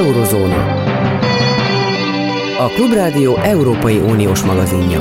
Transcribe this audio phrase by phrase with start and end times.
[0.00, 0.74] Eurozóna.
[2.58, 5.00] A Klubrádió Európai Uniós magazinja.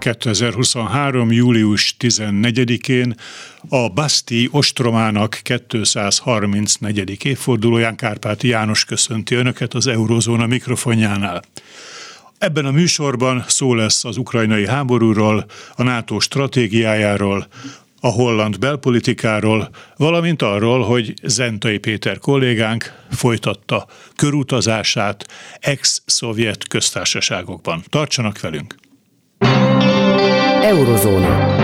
[0.00, 1.32] ...2023.
[1.34, 3.14] július 14-én
[3.68, 7.24] a Baszti ostromának 234.
[7.24, 11.42] évfordulóján Kárpáti János köszönti Önöket az Eurózóna mikrofonjánál.
[12.38, 17.46] Ebben a műsorban szó lesz az ukrajnai háborúról, a NATO stratégiájáról,
[18.04, 23.86] a holland belpolitikáról, valamint arról, hogy Zentai Péter kollégánk folytatta
[24.16, 25.26] körutazását
[25.60, 27.82] ex-szovjet köztársaságokban.
[27.88, 28.74] Tartsanak velünk!
[30.62, 31.56] Eurozóna.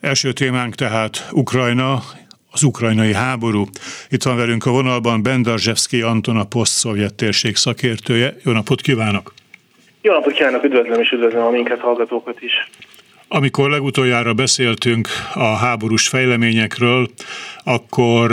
[0.00, 2.02] Első témánk tehát Ukrajna,
[2.50, 3.68] az ukrajnai háború.
[4.08, 8.36] Itt van velünk a vonalban Bendarzsevszki Anton, a poszt-szovjet térség szakértője.
[8.42, 9.34] Jó napot kívánok!
[10.06, 12.52] Jó napot kívánok, üdvözlöm és üdvözlöm a minket hallgatókat is.
[13.28, 17.08] Amikor legutoljára beszéltünk a háborús fejleményekről,
[17.64, 18.30] akkor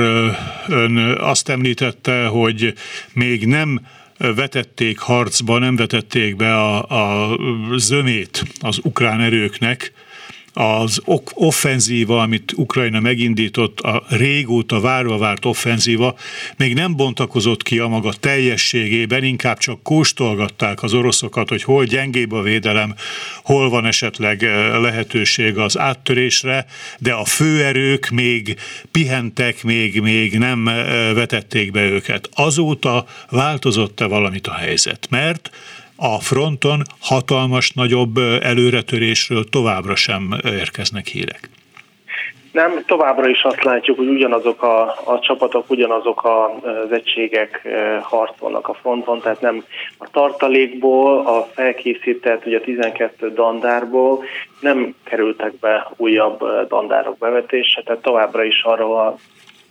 [0.70, 2.74] ön azt említette, hogy
[3.14, 3.82] még nem
[4.18, 7.38] vetették harcba, nem vetették be a, a
[7.76, 9.94] zömét az ukrán erőknek,
[10.54, 11.02] az
[11.34, 16.16] offenzíva, amit Ukrajna megindított, a régóta várva várt offenzíva,
[16.58, 22.32] még nem bontakozott ki a maga teljességében, inkább csak kóstolgatták az oroszokat, hogy hol gyengébb
[22.32, 22.96] a védelem,
[23.44, 26.66] hol van esetleg eh, lehetőség az áttörésre,
[27.00, 28.56] de a főerők még
[28.92, 30.64] pihentek, még, még nem
[31.14, 32.30] vetették be őket.
[32.34, 35.08] Azóta változott-e valamit a helyzet?
[35.10, 35.50] Mert
[36.04, 41.50] a fronton hatalmas nagyobb előretörésről továbbra sem érkeznek hírek.
[42.52, 47.68] Nem, továbbra is azt látjuk, hogy ugyanazok a, a csapatok, ugyanazok az egységek
[48.02, 49.64] harcolnak a fronton, tehát nem
[49.98, 54.24] a tartalékból, a felkészített, ugye a 12 dandárból
[54.60, 59.16] nem kerültek be újabb dandárok bevetése, tehát továbbra is arról a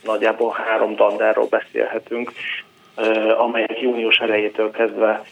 [0.04, 2.32] nagyjából három dandárról beszélhetünk,
[3.38, 5.22] amelyek június elejétől kezdve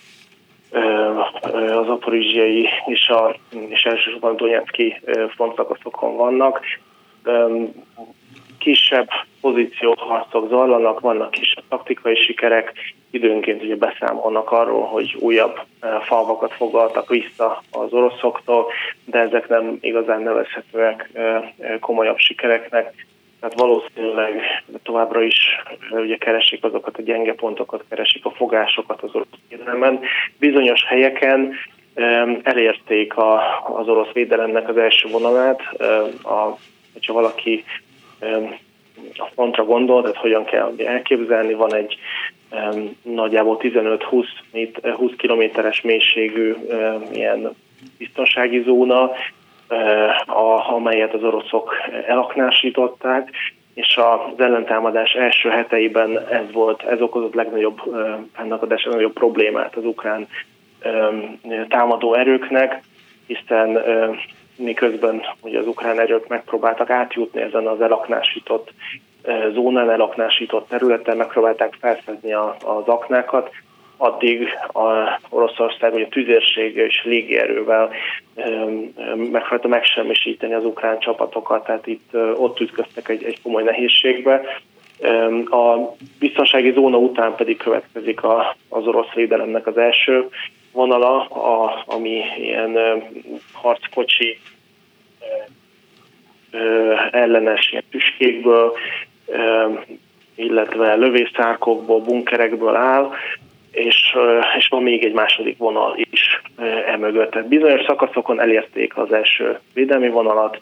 [1.70, 3.36] az aporizsiai és, a,
[3.68, 5.00] és elsősorban Donetszki
[5.34, 6.60] frontszakaszokon vannak.
[8.58, 9.08] Kisebb
[9.40, 12.72] pozícióharcok zajlanak, vannak kisebb taktikai sikerek,
[13.10, 15.60] időnként ugye beszámolnak arról, hogy újabb
[16.02, 18.66] falvakat foglaltak vissza az oroszoktól,
[19.04, 21.10] de ezek nem igazán nevezhetőek
[21.80, 23.06] komolyabb sikereknek
[23.40, 24.40] tehát valószínűleg
[24.82, 25.36] továbbra is
[25.90, 30.00] ugye keresik azokat a gyenge pontokat, keresik a fogásokat az orosz védelemben.
[30.38, 31.52] Bizonyos helyeken
[32.42, 33.40] elérték a,
[33.78, 35.60] az orosz védelemnek az első vonalát.
[36.22, 36.58] A,
[36.92, 37.64] hogyha valaki
[39.16, 41.98] a frontra gondol, tehát hogyan kell elképzelni, van egy
[43.02, 44.26] nagyjából 15-20
[44.96, 46.54] 20 kilométeres mélységű
[47.12, 47.54] ilyen
[47.98, 49.10] biztonsági zóna,
[50.26, 51.74] a, amelyet az oroszok
[52.06, 53.30] elaknásították,
[53.74, 57.80] és az ellentámadás első heteiben ez volt, ez okozott legnagyobb,
[58.36, 60.28] ennek a legnagyobb problémát az ukrán
[61.68, 62.80] támadó erőknek,
[63.26, 63.78] hiszen
[64.56, 68.72] miközben ugye az ukrán erők megpróbáltak átjutni ezen az elaknásított
[69.52, 73.50] zónán, elaknásított területen, megpróbálták felszedni az aknákat,
[73.98, 77.90] addig a Oroszország ugye tüzérsége és légierővel
[79.14, 84.42] megpróbálta megsemmisíteni az ukrán csapatokat, tehát itt ott ütköztek egy, egy komoly nehézségbe.
[85.50, 90.28] A biztonsági zóna után pedig következik a, az orosz védelemnek az első
[90.72, 92.78] vonala, a, ami ilyen
[93.52, 94.38] harckocsi
[97.10, 98.76] ellenes ilyen tüskékből,
[100.34, 103.10] illetve lövészárkokból, bunkerekből áll,
[103.78, 104.16] és,
[104.58, 106.42] és van még egy második vonal is
[106.86, 107.44] emögött.
[107.44, 110.60] Bizonyos szakaszokon elérték az első védelmi vonalat,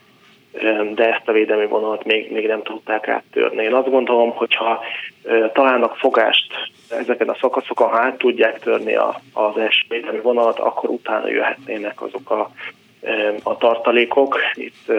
[0.95, 3.63] de ezt a védelmi vonalat még, még nem tudták áttörni.
[3.63, 4.85] Én azt gondolom, hogyha
[5.53, 6.53] találnak fogást
[6.91, 12.03] ezeken a szakaszokon, ha át tudják törni a, az első védelmi vonalat, akkor utána jöhetnének
[12.03, 12.51] azok a,
[13.43, 14.39] a tartalékok.
[14.55, 14.93] Itt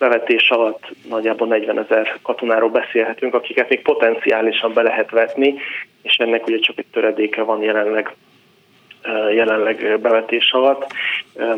[0.00, 5.54] bevetés alatt nagyjából 40 ezer katonáról beszélhetünk, akiket még potenciálisan be lehet vetni,
[6.02, 8.14] és ennek ugye csak egy töredéke van jelenleg
[9.34, 10.86] jelenleg bevetés alatt,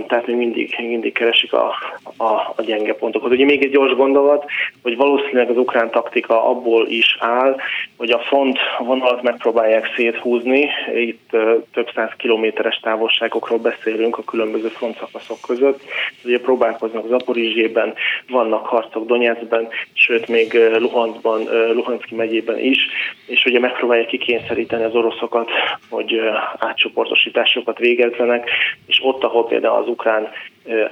[0.08, 1.74] tehát még mindig, mindig keresik a,
[2.16, 2.24] a,
[2.56, 3.30] a gyenge pontokat.
[3.30, 4.44] Ugye még egy gyors gondolat,
[4.82, 7.56] hogy valószínűleg az ukrán taktika abból is áll,
[7.96, 11.36] hogy a front vonalat megpróbálják széthúzni, itt
[11.72, 15.80] több száz kilométeres távolságokról beszélünk a különböző frontszakaszok között.
[16.24, 17.94] Ugye próbálkoznak Zaporizsében,
[18.28, 21.42] vannak harcok Donetskben, sőt még Luhanskban,
[21.72, 22.78] Luhanszki megyében is,
[23.26, 25.50] és ugye megpróbálják kikényszeríteni az oroszokat,
[25.90, 26.20] hogy
[26.58, 28.48] átcsoportosítani utasításokat végezzenek,
[28.86, 30.28] és ott, ahol például az ukrán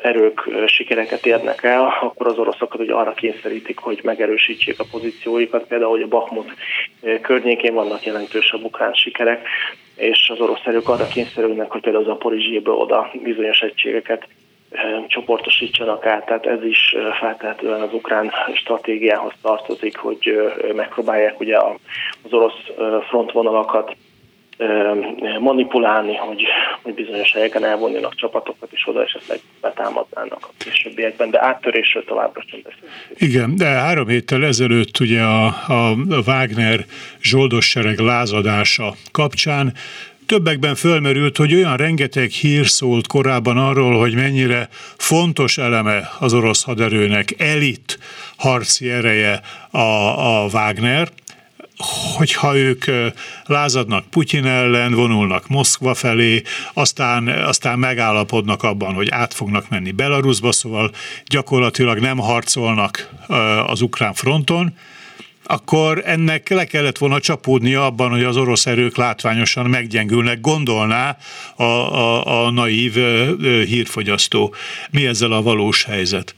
[0.02, 5.90] erők sikereket érnek el, akkor az oroszokat ugye arra kényszerítik, hogy megerősítsék a pozícióikat, például
[5.90, 6.52] hogy a Bakhmut
[7.22, 9.46] környékén vannak jelentősebb ukrán sikerek,
[9.96, 14.26] és az orosz erők arra kényszerülnek, hogy például az Aporizséből oda bizonyos egységeket
[15.06, 22.70] csoportosítsanak át, tehát ez is feltehetően az ukrán stratégiához tartozik, hogy megpróbálják ugye az orosz
[23.08, 23.96] frontvonalakat
[25.40, 26.42] manipulálni, hogy,
[26.82, 32.60] hogy bizonyos helyeken elvonjanak csapatokat, és oda esetleg betámadnának a későbbiekben, de áttörésről továbbra sem
[32.62, 32.92] beszélünk.
[33.18, 35.94] Igen, de három héttel ezelőtt ugye a, a
[36.26, 36.84] Wagner
[37.22, 39.72] zsoldossereg lázadása kapcsán
[40.26, 46.64] többekben fölmerült, hogy olyan rengeteg hír szólt korábban arról, hogy mennyire fontos eleme az orosz
[46.64, 47.98] haderőnek, elit
[48.36, 49.40] harci ereje
[49.70, 51.08] a, a Wagner,
[52.16, 52.84] hogyha ők
[53.44, 56.42] lázadnak Putyin ellen, vonulnak Moszkva felé,
[56.72, 60.90] aztán, aztán megállapodnak abban, hogy át fognak menni Belarusba, szóval
[61.26, 63.08] gyakorlatilag nem harcolnak
[63.66, 64.74] az ukrán fronton,
[65.44, 71.16] akkor ennek le kellett volna csapódnia abban, hogy az orosz erők látványosan meggyengülnek, gondolná
[71.56, 72.94] a, a, a naív
[73.66, 74.54] hírfogyasztó.
[74.90, 76.34] Mi ezzel a valós helyzet?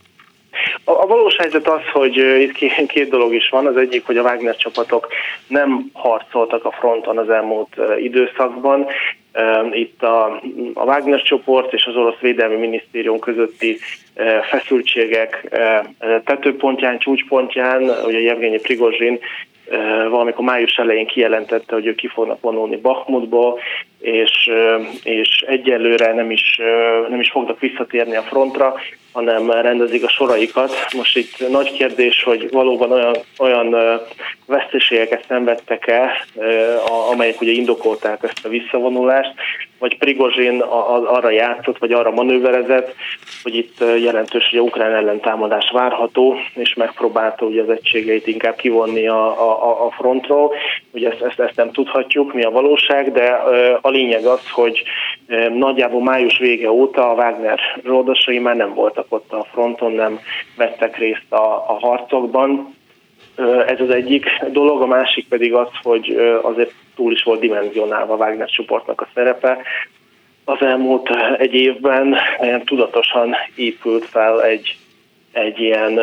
[0.85, 3.67] A, valós helyzet az, hogy itt két, dolog is van.
[3.67, 5.09] Az egyik, hogy a Wagner csapatok
[5.47, 8.87] nem harcoltak a fronton az elmúlt időszakban.
[9.73, 10.25] Itt a,
[10.75, 13.79] a Wagner csoport és az orosz védelmi minisztérium közötti
[14.51, 15.59] feszültségek
[16.25, 19.19] tetőpontján, csúcspontján, ugye Jevgenyi Prigozsin
[20.09, 23.59] valamikor május elején kijelentette, hogy ők ki fognak vonulni Bakhmutból,
[24.01, 24.51] és,
[25.03, 26.61] és egyelőre nem is,
[27.09, 28.75] nem is fognak visszatérni a frontra,
[29.13, 30.73] hanem rendezik a soraikat.
[30.97, 33.77] Most itt nagy kérdés, hogy valóban olyan, olyan
[34.47, 36.11] veszteségeket szenvedtek el,
[37.11, 39.35] amelyek ugye indokolták ezt a visszavonulást,
[39.79, 40.61] vagy Prigozsin
[41.07, 42.95] arra játszott, vagy arra manőverezett,
[43.43, 49.09] hogy itt jelentős, hogy a ukrán ellentámadás várható, és megpróbálta ugye az egységeit inkább kivonni
[49.09, 50.55] a, a, a frontról.
[50.91, 53.43] Ugye ezt, ezt, ezt nem tudhatjuk, mi a valóság, de
[53.81, 54.83] a lényeg az, hogy
[55.55, 60.21] nagyjából május vége óta a Wagner ródosai már nem voltak ott a fronton, nem
[60.57, 62.75] vettek részt a, a harcokban.
[63.67, 68.49] Ez az egyik dolog, a másik pedig az, hogy azért túl is volt dimenzionálva Wagner
[68.49, 69.59] csoportnak a szerepe.
[70.45, 72.17] Az elmúlt egy évben
[72.65, 74.77] tudatosan épült fel egy
[75.33, 76.01] egy ilyen,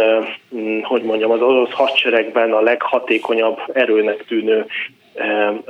[0.84, 4.66] hogy mondjam, az orosz hadseregben a leghatékonyabb erőnek tűnő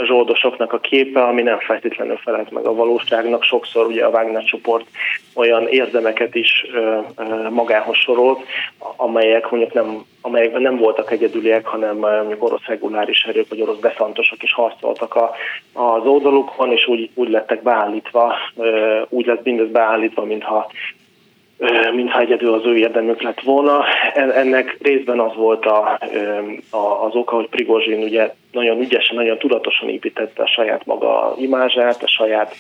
[0.06, 3.44] zsoldosoknak a képe, ami nem feltétlenül felelt meg a valóságnak.
[3.44, 4.86] Sokszor ugye a Wagner csoport
[5.36, 6.66] olyan érdemeket is
[7.50, 8.40] magához sorolt,
[8.96, 14.44] amelyek mondjuk nem, amelyekben nem voltak egyedüliek, hanem mondjuk orosz reguláris erők vagy orosz beszantosok
[14.44, 15.32] is harcoltak a,
[15.74, 18.36] az oldalukon, és úgy, úgy lettek beállítva,
[19.10, 20.72] úgy lett mindez beállítva, mintha
[21.94, 23.86] mintha egyedül az ő érdemük lett volna.
[24.14, 26.00] Ennek részben az volt a,
[27.06, 32.08] az oka, hogy Prigozsin ugye nagyon ügyesen, nagyon tudatosan építette a saját maga imázsát, a
[32.08, 32.56] saját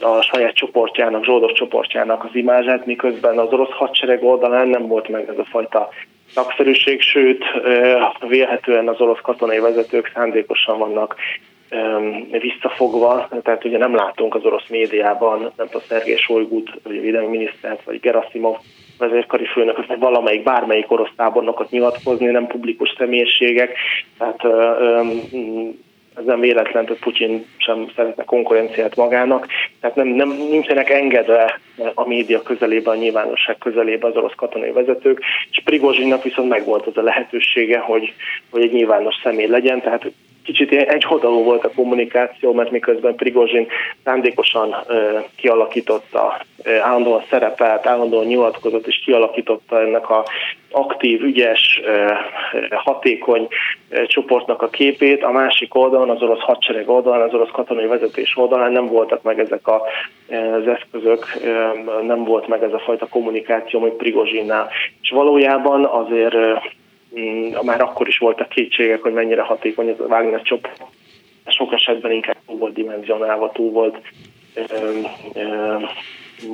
[0.00, 5.28] a saját csoportjának, zsoldos csoportjának az imázsát, miközben az orosz hadsereg oldalán nem volt meg
[5.28, 5.88] ez a fajta
[6.34, 7.44] szakszerűség, sőt,
[8.28, 11.16] vélhetően az orosz katonai vezetők szándékosan vannak
[12.30, 17.28] visszafogva, tehát ugye nem látunk az orosz médiában, nem tudom, Szergés Sojgut, vagy a védelmi
[17.28, 18.56] minisztert, vagy Gerasimov
[18.98, 23.78] vezérkari főnök, vagy valamelyik, bármelyik orosz tábornokot nyilatkozni, nem publikus személyiségek,
[24.18, 24.44] tehát
[26.16, 29.46] ez nem véletlen, hogy Putyin sem szeretne konkurenciát magának,
[29.80, 31.60] tehát nem, nem nincsenek engedve
[31.94, 36.96] a média közelébe, a nyilvánosság közelébe az orosz katonai vezetők, és Prigozsinnak viszont megvolt az
[36.96, 38.12] a lehetősége, hogy,
[38.50, 40.10] hogy egy nyilvános személy legyen, tehát
[40.46, 43.66] kicsit egy oldalú volt a kommunikáció, mert miközben Prigozsin
[44.04, 44.76] szándékosan
[45.36, 46.40] kialakította,
[46.82, 50.24] állandóan szerepelt, állandóan nyilatkozott és kialakította ennek a
[50.70, 51.80] aktív, ügyes,
[52.70, 53.48] hatékony
[54.06, 58.72] csoportnak a képét, a másik oldalon, az orosz hadsereg oldalon, az orosz katonai vezetés oldalán
[58.72, 59.82] nem voltak meg ezek a,
[60.28, 61.26] az eszközök,
[62.02, 64.68] nem volt meg ez a fajta kommunikáció, mint Prigozsinnál.
[65.02, 66.34] És valójában azért
[67.62, 70.82] már akkor is voltak kétségek, hogy mennyire hatékony ez a Wagner csoport.
[71.46, 73.96] Sok esetben inkább túl volt dimenzionálva, túl volt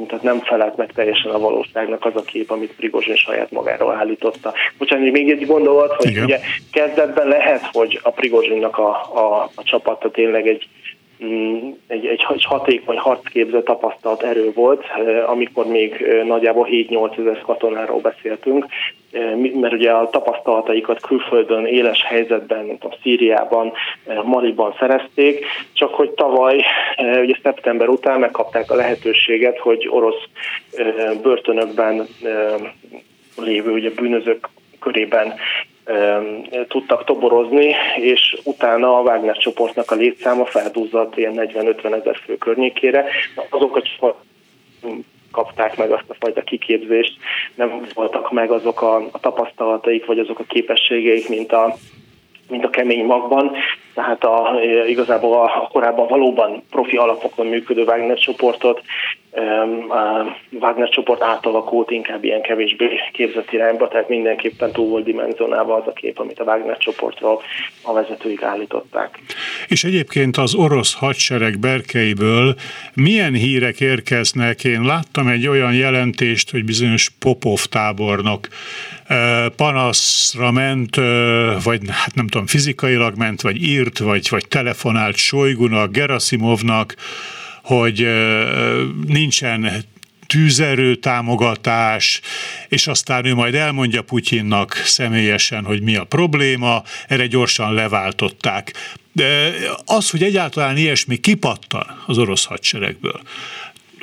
[0.06, 4.52] tehát nem felelt meg teljesen a valóságnak az a kép, amit Prigozsin saját magáról állította.
[4.78, 6.24] Bocsánat, még egy gondolat, hogy Igen.
[6.24, 6.38] ugye
[6.72, 10.68] kezdetben lehet, hogy a Prigozsinnak a, a, a csapata tényleg egy
[11.24, 14.84] mm, egy, egy, egy hatékony harcképző tapasztalt erő volt,
[15.26, 18.66] amikor még nagyjából 7-8 ezer katonáról beszéltünk,
[19.60, 23.72] mert ugye a tapasztalataikat külföldön, éles helyzetben, mint a Szíriában,
[24.24, 26.64] Maliban szerezték, csak hogy tavaly,
[27.22, 30.22] ugye szeptember után megkapták a lehetőséget, hogy orosz
[31.22, 32.06] börtönökben
[33.36, 34.48] lévő ugye bűnözők
[34.80, 35.34] körében
[36.68, 43.04] tudtak toborozni, és utána a Wagner csoportnak a létszáma feldúzott ilyen 40-50 ezer fő környékére.
[43.50, 44.14] Azok a
[45.32, 47.16] kapták meg azt a fajta kiképzést,
[47.54, 51.76] nem voltak meg azok a, a tapasztalataik, vagy azok a képességeik, mint a,
[52.48, 53.56] mint a kemény magban,
[53.94, 58.82] tehát a, igazából a, a korábban valóban profi alapokon működő Wagner csoportot
[60.50, 65.92] Wagner csoport átalakult inkább ilyen kevésbé képzett irányba, tehát mindenképpen túl volt dimenzionálva az a
[65.92, 67.42] kép, amit a Wagner csoportról
[67.82, 69.18] a vezetőik állították.
[69.68, 72.54] És egyébként az orosz hadsereg berkeiből
[72.94, 74.64] milyen hírek érkeznek?
[74.64, 78.48] Én láttam egy olyan jelentést, hogy bizonyos Popov tábornok
[79.56, 80.96] panaszra ment,
[81.64, 86.94] vagy hát nem tudom, fizikailag ment, vagy írt, vagy, vagy telefonált Sojgunak, Gerasimovnak,
[87.62, 88.06] hogy
[89.06, 89.84] nincsen
[90.26, 92.20] tűzerő támogatás,
[92.68, 98.72] és aztán ő majd elmondja Putyinnak személyesen, hogy mi a probléma, erre gyorsan leváltották.
[99.12, 99.52] De
[99.84, 103.20] az, hogy egyáltalán ilyesmi kipattan az orosz hadseregből,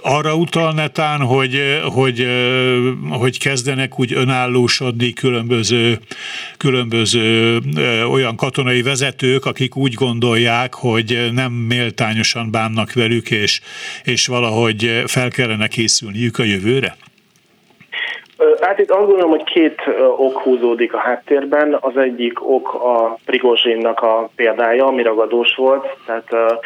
[0.01, 2.27] arra utal netán, hogy, hogy,
[3.19, 5.97] hogy kezdenek úgy önállósodni különböző,
[6.57, 7.57] különböző
[8.11, 13.61] olyan katonai vezetők, akik úgy gondolják, hogy nem méltányosan bánnak velük, és,
[14.03, 16.95] és valahogy fel kellene készülniük a jövőre?
[18.61, 19.81] Hát itt azt gondolom, hogy két
[20.17, 21.77] ok húzódik a háttérben.
[21.81, 25.87] Az egyik ok a Prigozsinnak a példája, ami ragadós volt.
[26.05, 26.59] Tehát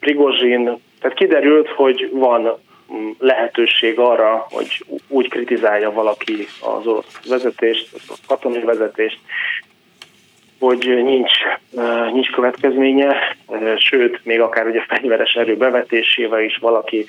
[0.00, 2.60] Prigozsin tehát kiderült, hogy van
[2.92, 9.18] mm, lehetőség arra, hogy úgy kritizálja valaki az orosz vezetést, az katonai vezetést,
[10.58, 11.32] hogy nincs,
[12.12, 13.36] nincs következménye,
[13.76, 17.06] sőt, még akár ugye fegyveres erő bevetésével is valaki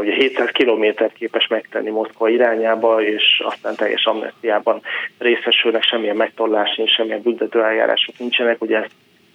[0.00, 4.80] ugye 700 kilométert képes megtenni Moszkva irányába, és aztán teljes amnestiában
[5.18, 8.90] részesülnek, semmilyen megtorlás nincs, semmilyen büntetőeljárások nincsenek, ugye ezt,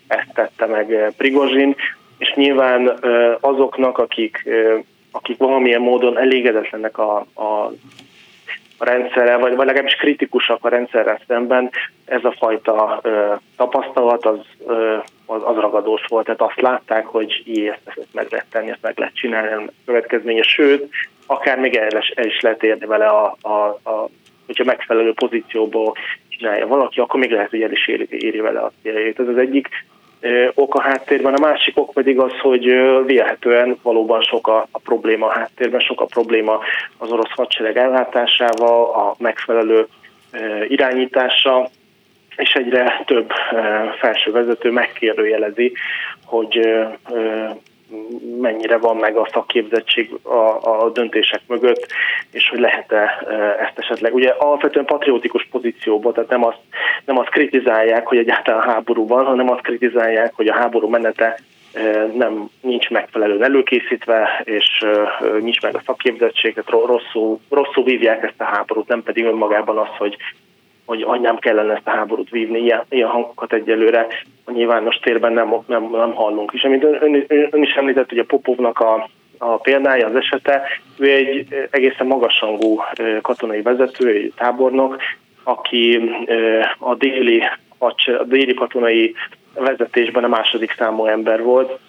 [0.07, 1.75] ezt tette meg Prigozsin,
[2.21, 2.99] és nyilván
[3.39, 4.49] azoknak, akik,
[5.11, 7.71] akik valamilyen módon elégedetlenek a, a
[8.81, 11.69] a rendszerrel, vagy, vagy legalábbis kritikusak a rendszerrel szemben,
[12.05, 16.25] ez a fajta ö, tapasztalat az, ö, az, az ragadós volt.
[16.25, 19.71] Tehát azt látták, hogy így ezt, ezt meg lehet tenni, ezt meg lehet csinálni, a
[19.85, 20.41] következménye.
[20.41, 20.89] Sőt,
[21.25, 24.09] akár még el, el is lehet érni vele, a, a, a,
[24.45, 25.95] hogyha megfelelő pozícióból
[26.29, 29.19] csinálja valaki, akkor még lehet, hogy el is éri, éri vele a céljait.
[29.19, 29.67] Ez az egyik
[30.53, 32.63] ok a háttérben, a másik ok pedig az, hogy
[33.05, 36.59] vélhetően valóban sok a, a probléma a háttérben, sok a probléma
[36.97, 39.87] az orosz hadsereg ellátásával, a megfelelő
[40.67, 41.69] irányítása,
[42.35, 43.31] és egyre több
[43.99, 45.73] felső vezető megkérdőjelezi,
[46.25, 46.59] hogy
[48.39, 51.87] mennyire van meg a szakképzettség a, a döntések mögött,
[52.31, 53.33] és hogy lehet-e e,
[53.65, 54.13] ezt esetleg.
[54.13, 56.59] Ugye alapvetően patriotikus pozícióban, tehát nem azt,
[57.05, 61.39] nem azt kritizálják, hogy egyáltalán háború van, hanem azt kritizálják, hogy a háború menete
[61.73, 68.41] e, nem nincs megfelelően előkészítve, és e, nincs meg a szakképzettség, rosszul, rosszul vívják ezt
[68.41, 70.17] a háborút, nem pedig önmagában az, hogy
[70.85, 74.07] hogy anyám kellene ezt a háborút vívni, ilyen, ilyen hangokat egyelőre
[74.45, 76.51] a nyilvános térben nem, nem, nem hallunk.
[76.53, 80.61] És amit ön, ön, ön is említett, hogy a Popovnak a, a példája, az esete,
[80.97, 82.81] ő egy egészen magasrangú
[83.21, 84.97] katonai vezető, egy tábornok,
[85.43, 86.11] aki
[86.77, 87.43] a déli,
[87.77, 89.15] a déli katonai
[89.53, 91.79] vezetésben a második számú ember volt,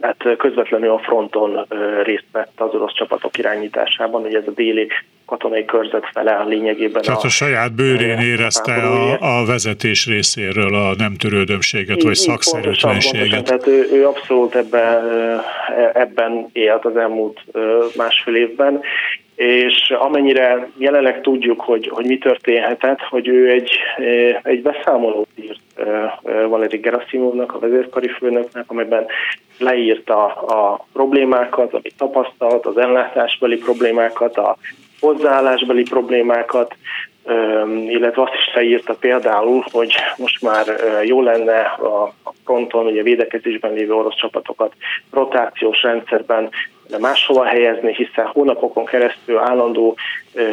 [0.00, 1.66] hát közvetlenül a fronton
[2.02, 4.88] részt vett az orosz csapatok irányításában, hogy ez a déli
[5.28, 7.02] katonai körzet fele a lényegében.
[7.02, 13.44] Tehát a, a saját bőrén érezte a, a vezetés részéről a nem törődömséget, vagy szakszerűtlenséget.
[13.44, 15.04] Tehát ő, ő abszolút ebben,
[15.92, 17.44] ebben élt az elmúlt
[17.96, 18.80] másfél évben,
[19.34, 23.70] és amennyire jelenleg tudjuk, hogy, hogy mi történhetett, hogy ő egy,
[24.42, 25.60] egy beszámolót írt
[26.48, 29.06] Valeri Gerasimovnak, a vezérkari főnöknek, amelyben
[29.58, 34.56] leírta a problémákat, amit tapasztalt, az ellátásbeli problémákat, a
[35.00, 36.74] hozzáállásbeli problémákat,
[37.88, 40.66] illetve azt is leírta például, hogy most már
[41.04, 42.12] jó lenne a
[42.44, 44.72] fronton, ugye védekezésben lévő orosz csapatokat
[45.10, 46.50] rotációs rendszerben
[46.98, 49.96] máshova helyezni, hiszen hónapokon keresztül állandó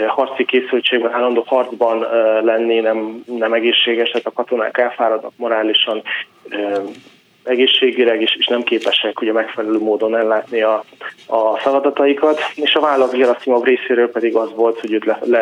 [0.07, 1.99] harci készültségben, állandó harcban
[2.43, 6.01] lenni nem, nem egészséges, tehát a katonák elfáradnak morálisan,
[7.45, 10.83] egészségileg, és, és nem képesek ugye megfelelő módon ellátni a,
[11.27, 15.39] a feladataikat, és a válasz Gerasimov részéről pedig az volt, hogy őt le, le,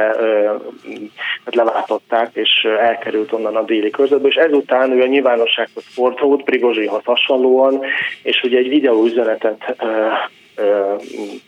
[1.45, 7.03] hát leváltották, és elkerült onnan a déli körzetbe, és ezután ő a nyilvánossághoz fordult, Prigozsihoz
[7.03, 7.81] hasonlóan,
[8.23, 9.75] és ugye egy videó üzenetet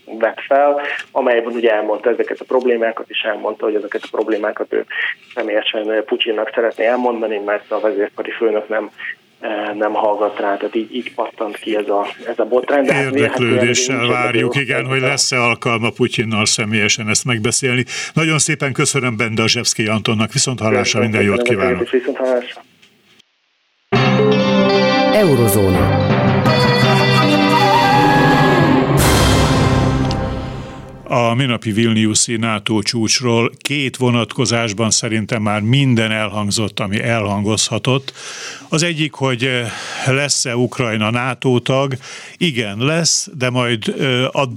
[0.05, 0.81] vett fel,
[1.11, 4.85] amelyben ugye elmondta ezeket a problémákat, és elmondta, hogy ezeket a problémákat ő
[5.33, 8.89] személyesen Putyinnak szeretné elmondani, mert a vezérkari főnök nem
[9.73, 12.89] nem hallgat rá, tehát így, így pattant ki ez a, ez a botrány.
[12.89, 17.85] Hát Érdeklődéssel hát, várjuk, igen, hogy lesz-e alkalma Putyinnal személyesen ezt megbeszélni.
[18.13, 21.89] Nagyon szépen köszönöm Benda Zsevszki Antonnak, viszont hallásra minden jót kívánok.
[21.89, 22.61] Viszont hallásra.
[25.13, 26.14] Eurozóna.
[31.07, 38.13] A minapi Vilniuszi NATO csúcsról két vonatkozásban szerintem már minden elhangzott, ami elhangozhatott.
[38.69, 39.71] Az egyik, hogy eh,
[40.05, 41.97] lesz-e Ukrajna NATO tag?
[42.37, 43.95] Igen, lesz, de majd
[44.31, 44.51] ad,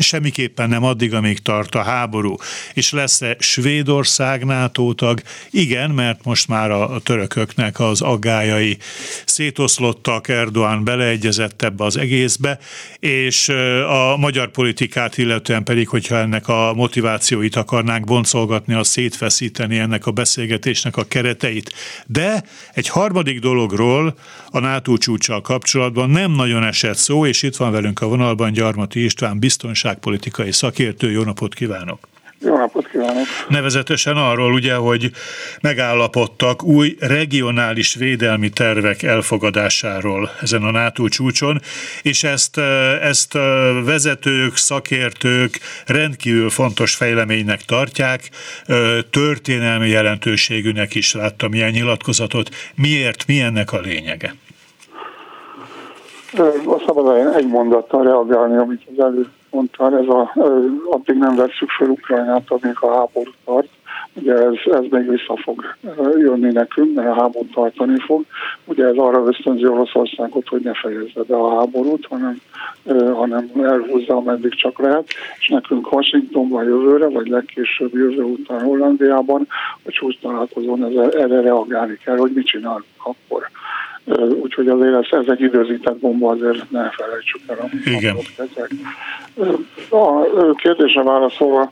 [0.00, 2.36] semmiképpen nem addig, amíg tart a háború.
[2.74, 5.22] És lesz-e Svédország NATO tag?
[5.50, 8.76] Igen, mert most már a törököknek az aggájai
[9.24, 12.58] szétoszlottak, Erdoğan beleegyezett ebbe az egészbe,
[12.98, 13.48] és
[13.88, 20.10] a magyar politikát illetően pedig, hogyha ennek a motivációit akarnánk boncolgatni, az szétfeszíteni ennek a
[20.10, 21.72] beszélgetésnek a kereteit.
[22.06, 22.42] De
[22.72, 24.14] egy harmadik dologról
[24.50, 29.04] a NATO csúcsal kapcsolatban nem nagyon esett szó, és itt van velünk a vonalban Gyarmati
[29.04, 31.10] István, biztonságpolitikai szakértő.
[31.10, 32.11] Jó napot kívánok!
[32.44, 33.24] Jó napot kívánok!
[33.48, 35.10] Nevezetesen arról ugye, hogy
[35.60, 41.60] megállapodtak új regionális védelmi tervek elfogadásáról ezen a NATO csúcson,
[42.02, 42.58] és ezt,
[43.02, 43.32] ezt
[43.84, 48.30] vezetők, szakértők rendkívül fontos fejleménynek tartják,
[49.10, 52.48] történelmi jelentőségűnek is láttam ilyen nyilatkozatot.
[52.74, 54.34] Miért, mi ennek a lényege?
[56.66, 60.32] A szabad egy mondattal reagálni, amit az előtt mondtál, ez a,
[60.90, 63.68] addig nem veszük fel Ukrajnát, amíg a háború tart.
[64.14, 65.76] Ugye ez, ez még vissza fog
[66.18, 68.24] jönni nekünk, mert a háború tartani fog.
[68.64, 72.40] Ugye ez arra ösztönzi Oroszországot, hogy ne fejezze be a háborút, hanem,
[73.14, 79.46] hanem elhúzza, ameddig csak lehet, és nekünk Washingtonban jövőre, vagy legkésőbb jövő után Hollandiában
[79.82, 83.50] a csúcs találkozón erre reagálni kell, hogy mit csinálunk akkor
[84.42, 88.16] úgyhogy azért ez, ez egy időzített bomba, azért ne felejtsük el, Igen.
[88.36, 88.70] ezek.
[89.90, 91.70] A kérdésre válaszolva,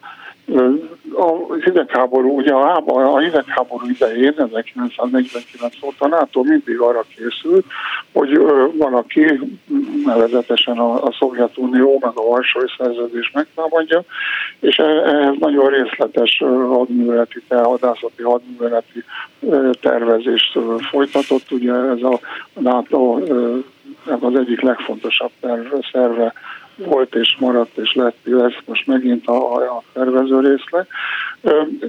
[1.14, 7.64] a hidegháború, ugye a, a hidegháború idején, 1949 óta NATO mindig arra készült,
[8.12, 8.38] hogy
[8.72, 9.40] valaki,
[10.04, 14.02] nevezetesen a, a Szovjetunió, meg a Varsói Szerződés megtámadja,
[14.60, 19.04] és e, ehhez nagyon részletes hadműveleti, hadászati hadműveleti
[19.80, 20.58] tervezést
[20.90, 21.50] folytatott.
[21.50, 22.20] Ugye ez a
[22.52, 23.18] NATO
[24.20, 25.30] az egyik legfontosabb
[25.90, 26.32] terve,
[26.76, 30.86] volt és maradt és lett, lesz most megint a, a tervező részleg.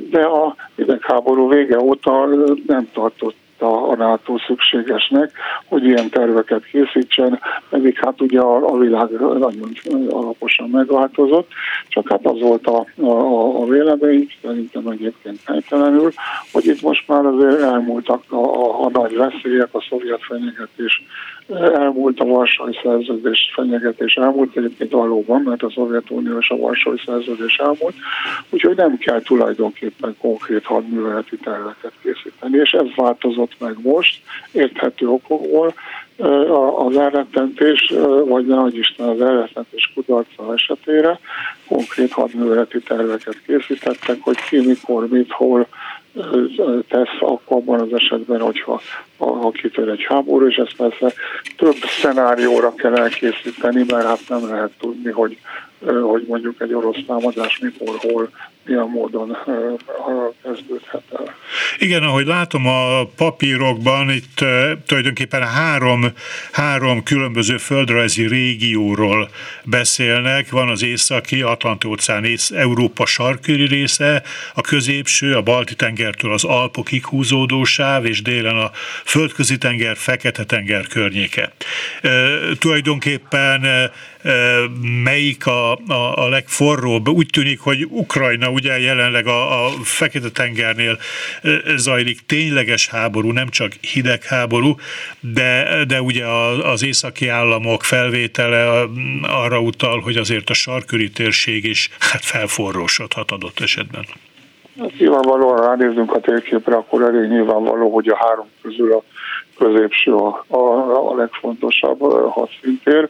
[0.10, 2.28] De a idegháború vége óta
[2.68, 5.32] nem tartott a NATO szükségesnek,
[5.66, 11.50] hogy ilyen terveket készítsen, pedig hát ugye a világ nagyon alaposan megváltozott,
[11.88, 16.12] csak hát az volt a, a, a vélemény, szerintem egyébként helytelenül,
[16.52, 21.04] hogy itt most már azért elmúltak a, a, a nagy veszélyek, a szovjet fenyegetés
[21.60, 27.56] elmúlt a Varsói Szerződés fenyegetés elmúlt, egyébként valóban, mert a Szovjetunió és a Varsói Szerződés
[27.56, 27.96] elmúlt,
[28.50, 35.74] úgyhogy nem kell tulajdonképpen konkrét hadműveleti terveket készíteni, és ez változott meg most, érthető okokból,
[36.78, 37.94] az elrettentés,
[38.26, 41.20] vagy ne Isten az elrettentés kudarca esetére
[41.68, 45.68] konkrét hadműveleti terveket készítettek, hogy ki, mikor, mit, hol,
[46.88, 48.82] tesz akkor abban az esetben, hogyha
[49.18, 51.14] ha kitör egy háború, és ezt persze
[51.58, 55.38] több szenárióra kell elkészíteni, mert hát nem lehet tudni, hogy,
[55.86, 58.30] hogy mondjuk egy orosz támadás mikor, hol,
[58.66, 59.38] milyen módon
[60.44, 61.36] kezdődhet el.
[61.80, 64.46] Igen, ahogy látom a papírokban, itt
[64.86, 66.06] tulajdonképpen három,
[66.52, 69.30] három különböző földrajzi régióról
[69.64, 70.50] beszélnek.
[70.50, 78.06] Van az északi, Atlanti-óceán, Európa sarköri része, a középső, a Balti-tengertől az Alpokig húzódó sáv,
[78.06, 78.72] és délen a
[79.04, 81.52] Földközi-tenger, Fekete-tenger környéke.
[82.02, 82.10] E,
[82.60, 83.92] tulajdonképpen
[85.04, 87.08] melyik a, a, a legforróbb?
[87.08, 90.98] Úgy tűnik, hogy Ukrajna ugye jelenleg a, a Fekete-tengernél
[91.76, 94.76] zajlik tényleges háború, nem csak hidegháború,
[95.20, 96.26] de, de ugye
[96.64, 98.88] az északi államok felvétele
[99.22, 104.06] arra utal, hogy azért a sarköri térség is hát felforrósodhat adott esetben.
[104.80, 109.04] Hát nyilvánvalóan ránézzünk a térképre, akkor elég nyilvánvaló, hogy a három közül a
[109.58, 112.00] középső a, a, a legfontosabb
[112.32, 113.10] hadszintér,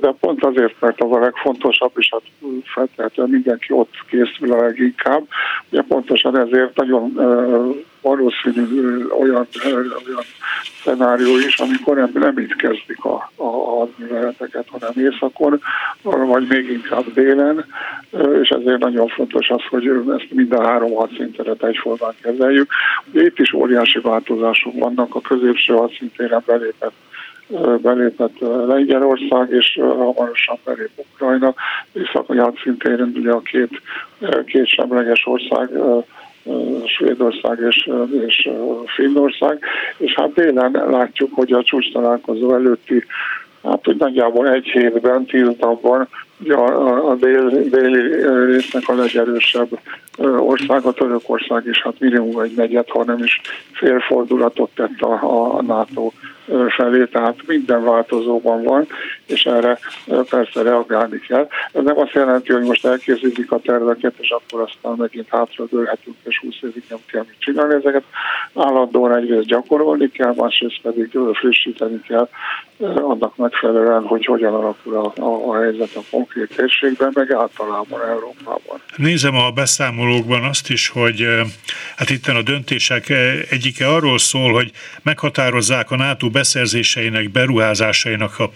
[0.00, 2.22] de pont azért, mert az a legfontosabb, és hát
[2.64, 5.26] feltehetően mindenki ott készül a leginkább,
[5.70, 7.12] ugye pontosan ezért nagyon
[8.00, 8.62] valószínű
[9.20, 9.92] olyan, olyan
[10.84, 13.44] szenárió is, amikor nem, nem itt kezdik a, a
[13.78, 15.60] hadműveleteket, hanem északon,
[16.02, 17.64] vagy még inkább délen,
[18.42, 22.72] és ezért nagyon fontos az, hogy ezt mind a három hadszinteret egyformán kezeljük.
[23.12, 26.94] Ugye itt is óriási változások vannak, a középső hadszintéren belépett
[27.82, 31.54] belépett Lengyelország, és hamarosan belép Ukrajna.
[31.92, 33.82] Északi hadszintéren ugye a két,
[34.44, 35.70] két semleges ország
[36.84, 37.90] Svédország és,
[38.26, 38.50] és
[38.86, 39.58] Finnország,
[39.96, 43.04] és hát délen látjuk, hogy a csúcs találkozó előtti
[43.62, 46.08] hát hogy nagyjából egy hétben, tíz napban
[46.40, 49.78] ugye a, a dél, déli résznek a legerősebb
[50.38, 53.40] ország, a Törökország is hát minimum egy negyed, ha nem is
[53.72, 56.10] félfordulatot tett a, a NATO
[56.76, 58.86] felé, tehát minden változóban van,
[59.30, 61.48] és erre persze reagálni kell.
[61.72, 66.38] Ez nem azt jelenti, hogy most elkészítik a terveket, és akkor aztán megint hátradőlhetünk, és
[66.38, 67.74] 20 évig nem kell mit csinálni.
[67.74, 68.04] Ezeket
[68.54, 72.28] állandóan egyrészt gyakorolni kell, másrészt pedig frissíteni kell
[72.80, 78.80] annak megfelelően, hogy hogyan alakul a, a, a helyzet a konkrét térségben, meg általában Európában.
[78.96, 81.26] Nézem a beszámolókban azt is, hogy
[81.96, 83.08] hát itt a döntések
[83.50, 84.70] egyike arról szól, hogy
[85.02, 88.48] meghatározzák a NATO beszerzéseinek, beruházásainak a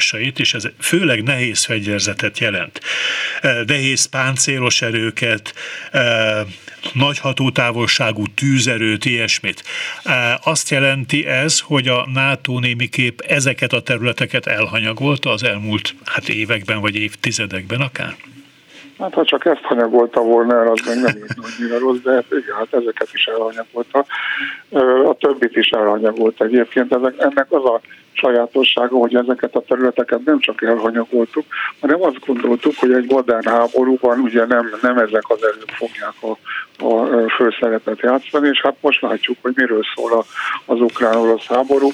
[0.00, 2.80] prioritásait, és ez főleg nehéz fegyverzetet jelent.
[3.66, 5.54] Nehéz páncélos erőket,
[6.92, 9.62] nagy hatótávolságú tűzerőt, ilyesmit.
[10.44, 16.80] Azt jelenti ez, hogy a NATO némiképp ezeket a területeket elhanyagolta az elmúlt hát években
[16.80, 18.16] vagy évtizedekben akár?
[18.98, 22.24] Hát ha csak ezt hanyagolta volna el, az meg nem így annyira rossz, de hát
[22.30, 24.06] igen, hát ezeket is elhanyagolta.
[25.10, 26.92] A többit is elhanyagolta egyébként.
[27.18, 27.80] Ennek az a
[28.12, 31.44] sajátossága, hogy ezeket a területeket nem csak elhanyagoltuk,
[31.80, 36.36] hanem azt gondoltuk, hogy egy modern háborúban ugye nem, nem ezek az erők fogják a,
[36.84, 40.24] a főszerepet játszani, és hát most látjuk, hogy miről szól
[40.64, 41.88] az ukrán-orosz háború.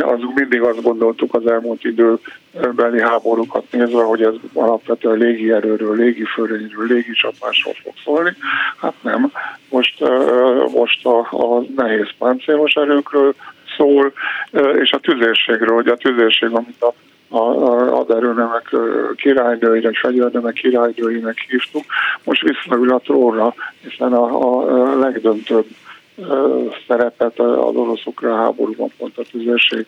[0.00, 7.74] Azok mindig azt gondoltuk az elmúlt időbeli háborúkat nézve, hogy ez alapvetően légierőről, légiförényről, légicsapásról
[7.82, 8.36] fog szólni.
[8.80, 9.32] Hát nem.
[9.68, 10.04] Most,
[10.74, 13.34] most a, a nehéz páncélos erőkről
[13.78, 14.12] szól,
[14.80, 16.92] és a tüzérségről, hogy a tüzérség, amit a
[17.30, 18.76] a, a aderőnemek
[19.16, 21.84] királynőinek, fegyvernemek királynőinek hívtuk,
[22.24, 25.66] most visszaül a trónra, hiszen a, a legdöntőbb
[26.86, 29.86] szerepet az oroszokra háborúban pont a tüzérség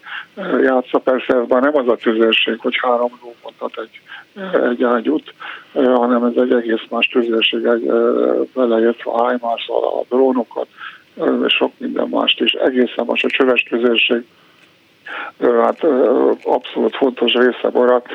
[0.62, 0.98] játsza.
[0.98, 4.00] Persze ez már nem az a tüzérség, hogy három ló mondhat egy,
[4.70, 5.34] egy ágyút,
[5.72, 7.90] hanem ez egy egész más tüzérség, egy,
[8.54, 9.32] beleértve a
[10.00, 10.66] a drónokat,
[11.46, 12.52] sok minden mást is.
[12.52, 14.24] Egészen más a csöves tüzérség,
[15.62, 15.84] hát
[16.42, 18.06] abszolút fontos része maradt,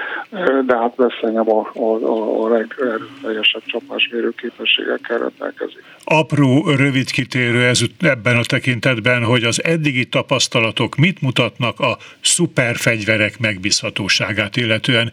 [0.65, 5.83] de hát beszélnem a, a, a legerőteljesebb csapásmérő képességekkel rendelkezik.
[6.03, 13.39] Apró, rövid kitérő ez, ebben a tekintetben, hogy az eddigi tapasztalatok mit mutatnak a szuperfegyverek
[13.39, 15.11] megbízhatóságát illetően.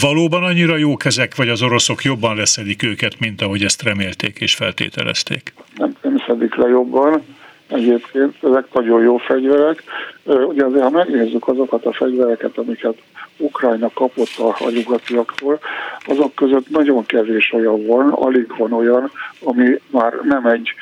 [0.00, 4.54] Valóban annyira jók ezek, vagy az oroszok jobban leszedik őket, mint ahogy ezt remélték és
[4.54, 5.52] feltételezték?
[5.76, 7.22] Nem, nem szedik le jobban
[7.68, 9.82] egyébként, ezek nagyon jó fegyverek.
[10.28, 13.02] Ugye azért, ha megnézzük azokat a fegyvereket, amiket
[13.36, 15.58] Ukrajna kapott a, a nyugatiaktól,
[16.06, 19.10] azok között nagyon kevés olyan van, alig van olyan,
[19.44, 20.74] ami már nem egy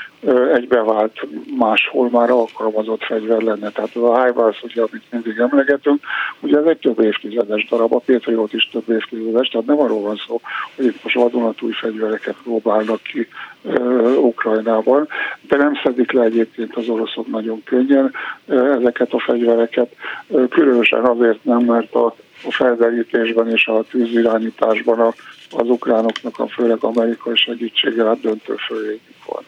[0.55, 1.27] egy bevált
[1.59, 3.71] máshol már alkalmazott fegyver lenne.
[3.71, 6.01] Tehát az a HIMARS, ugye, amit mindig emlegetünk,
[6.41, 10.21] ugye ez egy több évtizedes darab, a Patriot is több évtizedes, tehát nem arról van
[10.27, 10.41] szó,
[10.77, 13.29] hogy itt most vadonatúj fegyvereket próbálnak ki
[13.63, 15.09] uh, Ukrajnában,
[15.49, 18.13] de nem szedik le egyébként az oroszok nagyon könnyen
[18.47, 25.15] ezeket a fegyvereket, uh, különösen azért nem, mert a a felderítésben és a tűzirányításban a,
[25.51, 29.43] az ukránoknak a főleg amerikai segítséggel döntő fölényük van.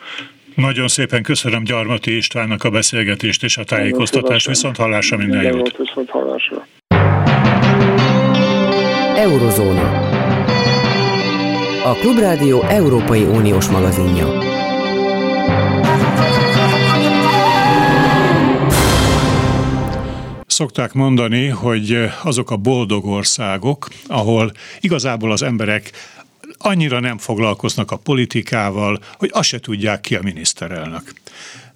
[0.55, 4.47] Nagyon szépen köszönöm Gyarmati Istvánnak a beszélgetést és a tájékoztatást.
[4.47, 5.77] Viszont hallásra minden jót.
[5.77, 6.67] Viszont hallásra.
[9.17, 10.07] Eurozóna.
[11.85, 14.58] A Klubrádió Európai Uniós magazinja.
[20.59, 25.91] Szokták mondani, hogy azok a boldog országok, ahol igazából az emberek
[26.59, 31.13] annyira nem foglalkoznak a politikával, hogy azt se tudják ki a miniszterelnök.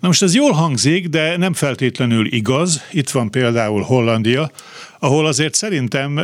[0.01, 2.83] Na most ez jól hangzik, de nem feltétlenül igaz.
[2.91, 4.51] Itt van például Hollandia,
[4.99, 6.21] ahol azért szerintem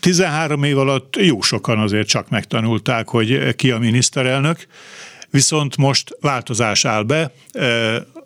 [0.00, 4.66] 13 év alatt jó sokan azért csak megtanulták, hogy ki a miniszterelnök,
[5.30, 7.32] viszont most változás áll be,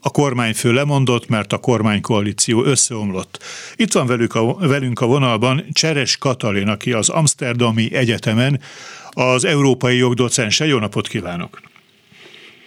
[0.07, 3.43] a kormányfő lemondott, mert a kormánykoalíció összeomlott.
[3.77, 8.61] Itt van velük a, velünk a vonalban Cseres Katalin, aki az Amsterdami Egyetemen
[9.11, 10.67] az európai jogdocense.
[10.67, 11.61] Jó napot kívánok!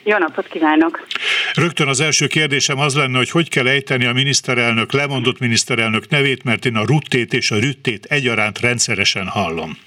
[0.04, 1.08] Jó napot kívánok!
[1.54, 6.44] Rögtön az első kérdésem az lenne, hogy hogy kell ejteni a miniszterelnök, lemondott miniszterelnök nevét,
[6.44, 9.78] mert én a ruttét és a rüttét egyaránt rendszeresen hallom.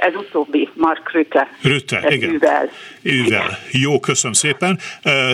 [0.00, 1.48] Ez utóbbi, Mark Rütte.
[1.62, 2.34] Rütte, igen.
[2.34, 2.70] Üvel.
[3.02, 3.58] Üvel.
[3.70, 4.78] Jó, köszönöm szépen.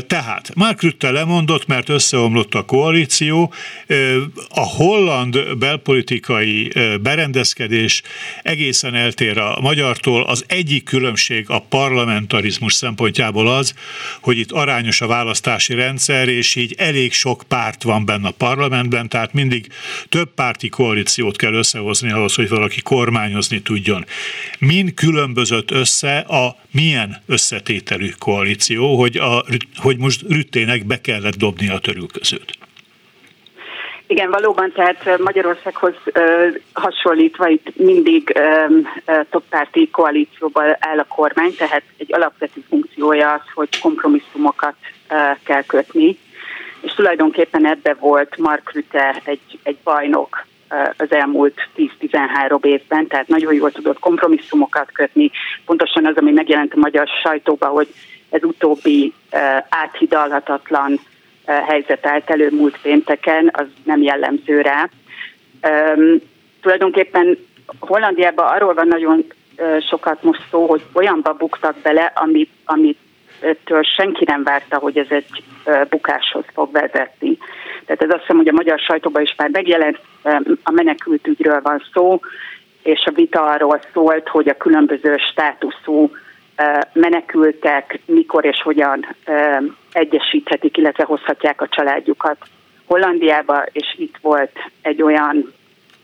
[0.06, 3.52] Tehát Mark Rütte lemondott, mert összeomlott a koalíció.
[4.48, 8.02] A holland belpolitikai berendezkedés
[8.42, 10.22] egészen eltér a magyartól.
[10.22, 13.74] Az egyik különbség a parlamentarizmus szempontjából az,
[14.20, 19.08] hogy itt arányos a választási rendszer, és így elég sok párt van benne a parlamentben,
[19.08, 19.66] tehát mindig
[20.08, 24.04] több párti koalíciót kell összehozni ahhoz, hogy valaki kormányozni tudjon.
[24.58, 29.44] Min különbözött össze a milyen összetételű koalíció, hogy, a,
[29.76, 32.58] hogy most Rüttének be kellett dobni a törülközőt?
[34.06, 35.94] Igen, valóban, tehát Magyarországhoz
[36.72, 38.40] hasonlítva itt mindig
[39.30, 44.74] többpárti koalícióban áll a kormány, tehát egy alapvető funkciója az, hogy kompromisszumokat
[45.42, 46.18] kell kötni,
[46.80, 50.46] és tulajdonképpen ebbe volt Mark Rütte egy, egy bajnok
[50.96, 55.30] az elmúlt 10-13 évben, tehát nagyon jól tudott kompromisszumokat kötni.
[55.64, 57.88] Pontosan az, ami megjelent a magyar sajtóban, hogy
[58.30, 59.12] ez utóbbi
[59.68, 61.00] áthidalhatatlan
[61.44, 64.88] helyzet állt elő múlt pénteken, az nem jellemző rá.
[66.60, 67.38] tulajdonképpen
[67.78, 69.24] Hollandiában arról van nagyon
[69.88, 72.98] sokat most szó, hogy olyanba buktak bele, amit, amit
[73.64, 75.42] től senki nem várta, hogy ez egy
[75.90, 77.38] bukáshoz fog vezetni.
[77.86, 79.98] Tehát ez azt hiszem, hogy a magyar sajtóban is már megjelent,
[80.62, 82.20] a menekült ügyről van szó,
[82.82, 86.10] és a vita arról szólt, hogy a különböző státuszú
[86.92, 89.06] menekültek mikor és hogyan
[89.92, 92.36] egyesíthetik, illetve hozhatják a családjukat
[92.86, 95.52] Hollandiába, és itt volt egy olyan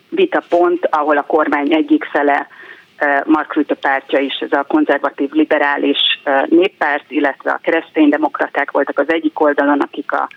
[0.08, 2.48] vitapont, ahol a kormány egyik fele
[3.24, 5.98] Mark Rutte pártja is, ez a konzervatív liberális
[6.48, 10.28] néppárt, illetve a kereszténydemokraták voltak az egyik oldalon, akik a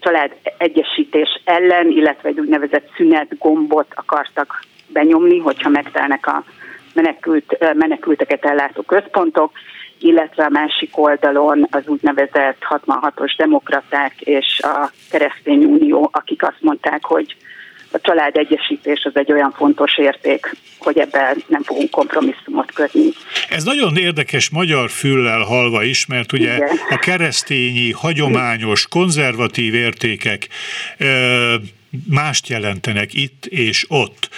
[0.00, 6.44] család egyesítés ellen, illetve egy úgynevezett szünet gombot akartak benyomni, hogyha megtelnek a
[6.94, 9.52] menekült, menekülteket ellátó központok,
[9.98, 17.04] illetve a másik oldalon az úgynevezett 66-os demokraták és a keresztény unió, akik azt mondták,
[17.04, 17.36] hogy
[17.90, 23.08] a család egyesítés az egy olyan fontos érték, hogy ebben nem fogunk kompromisszumot kötni.
[23.50, 26.76] Ez nagyon érdekes magyar füllel halva is, mert ugye Igen.
[26.90, 30.48] a keresztényi, hagyományos, konzervatív értékek
[32.08, 34.28] mást jelentenek itt és ott.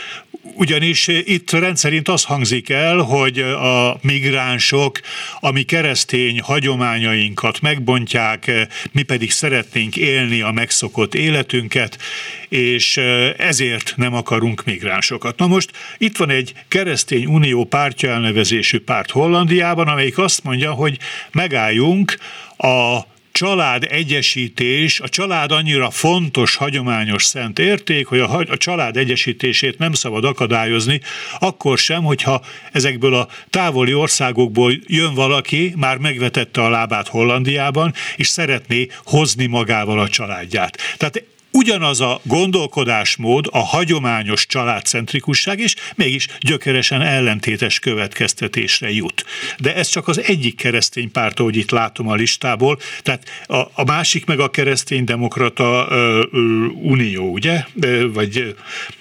[0.43, 5.01] Ugyanis itt rendszerint az hangzik el, hogy a migránsok
[5.41, 11.99] a mi keresztény hagyományainkat megbontják, mi pedig szeretnénk élni a megszokott életünket,
[12.49, 12.97] és
[13.37, 15.39] ezért nem akarunk migránsokat.
[15.39, 20.99] Na most itt van egy keresztény unió pártja elnevezésű párt Hollandiában, amelyik azt mondja, hogy
[21.33, 22.19] megálljunk
[22.57, 23.01] a
[23.33, 29.93] család egyesítés, a család annyira fontos, hagyományos szent érték, hogy a, a család egyesítését nem
[29.93, 31.01] szabad akadályozni,
[31.39, 38.29] akkor sem, hogyha ezekből a távoli országokból jön valaki, már megvetette a lábát Hollandiában, és
[38.29, 40.79] szeretné hozni magával a családját.
[40.97, 49.25] Tehát ugyanaz a gondolkodásmód, a hagyományos családcentrikusság is mégis gyökeresen ellentétes következtetésre jut.
[49.59, 53.85] De ez csak az egyik keresztény párt, ahogy itt látom a listából, tehát a, a
[53.87, 57.65] másik meg a keresztény demokrata ö, ö, unió, ugye?
[58.13, 58.55] Vagy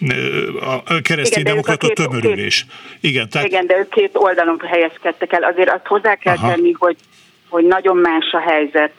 [0.08, 0.48] ö,
[0.86, 2.66] a keresztény Igen, demokrata két, tömörülés.
[2.66, 3.48] Két, Igen, tehát...
[3.48, 5.44] Igen, de ők két oldalon helyezkedtek el.
[5.44, 6.48] Azért azt hozzá kell Aha.
[6.48, 6.96] tenni, hogy
[7.50, 8.92] hogy nagyon más a helyzet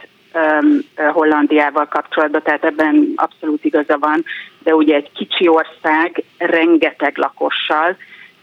[0.96, 4.24] Hollandiával kapcsolatban, tehát ebben abszolút igaza van,
[4.62, 7.96] de ugye egy kicsi ország rengeteg lakossal,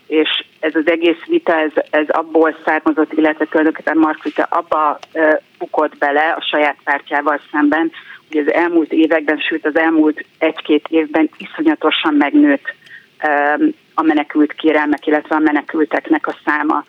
[0.07, 5.33] és ez az egész vita, ez, ez abból származott, illetve tulajdonképpen Mark Rutte abba uh,
[5.57, 7.91] bukott bele a saját pártjával szemben,
[8.27, 12.73] hogy az elmúlt években, sőt az elmúlt egy-két évben iszonyatosan megnőtt
[13.23, 16.85] um, a menekült kérelmek, illetve a menekülteknek a száma.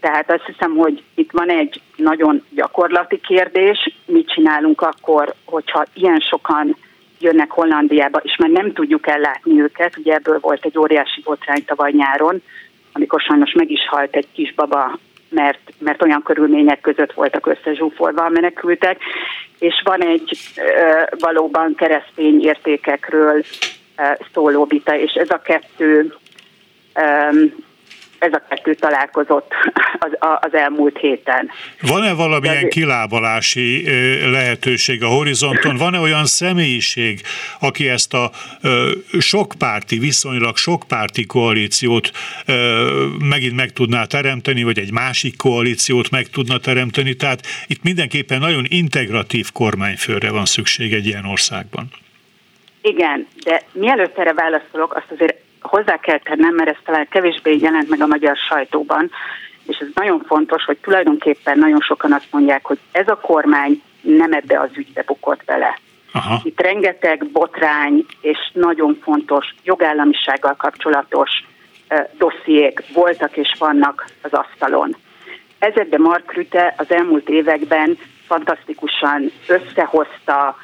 [0.00, 6.20] Tehát azt hiszem, hogy itt van egy nagyon gyakorlati kérdés, mit csinálunk akkor, hogyha ilyen
[6.20, 6.76] sokan
[7.20, 9.96] jönnek Hollandiába, és már nem tudjuk ellátni őket.
[9.96, 12.42] Ugye ebből volt egy óriási botrány tavaly nyáron,
[12.92, 18.28] amikor sajnos meg is halt egy kisbaba, mert, mert olyan körülmények között voltak összezsúfolva a
[18.28, 18.98] menekültek,
[19.58, 23.42] és van egy e, valóban keresztény értékekről
[23.94, 26.14] e, szóló vita, és ez a kettő
[28.18, 29.52] ez a kettő találkozott
[29.98, 31.50] az, az elmúlt héten.
[31.80, 32.68] Van-e valamilyen De...
[32.68, 33.84] kilábalási
[34.30, 35.76] lehetőség a horizonton?
[35.76, 37.20] Van-e olyan személyiség,
[37.60, 38.30] aki ezt a
[39.18, 42.10] sokpárti, viszonylag sokpárti koalíciót
[43.18, 47.14] megint meg tudná teremteni, vagy egy másik koalíciót meg tudna teremteni?
[47.14, 51.88] Tehát itt mindenképpen nagyon integratív kormányfőre van szükség egy ilyen országban.
[52.82, 57.88] Igen, de mielőtt erre válaszolok, azt azért hozzá kell tennem, mert ez talán kevésbé jelent
[57.88, 59.10] meg a magyar sajtóban,
[59.66, 64.32] és ez nagyon fontos, hogy tulajdonképpen nagyon sokan azt mondják, hogy ez a kormány nem
[64.32, 65.78] ebbe az ügybe bukott bele.
[66.12, 66.40] Aha.
[66.42, 71.30] Itt rengeteg botrány és nagyon fontos jogállamisággal kapcsolatos
[72.18, 74.96] dossziék voltak és vannak az asztalon.
[75.58, 80.56] Ezekbe Mark Rüte az elmúlt években fantasztikusan összehozta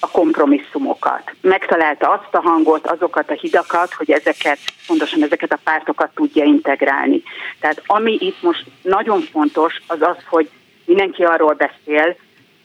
[0.00, 1.32] a kompromisszumokat.
[1.40, 7.22] Megtalálta azt a hangot, azokat a hidakat, hogy ezeket, pontosan ezeket a pártokat tudja integrálni.
[7.60, 10.50] Tehát ami itt most nagyon fontos, az az, hogy
[10.84, 12.16] mindenki arról beszél,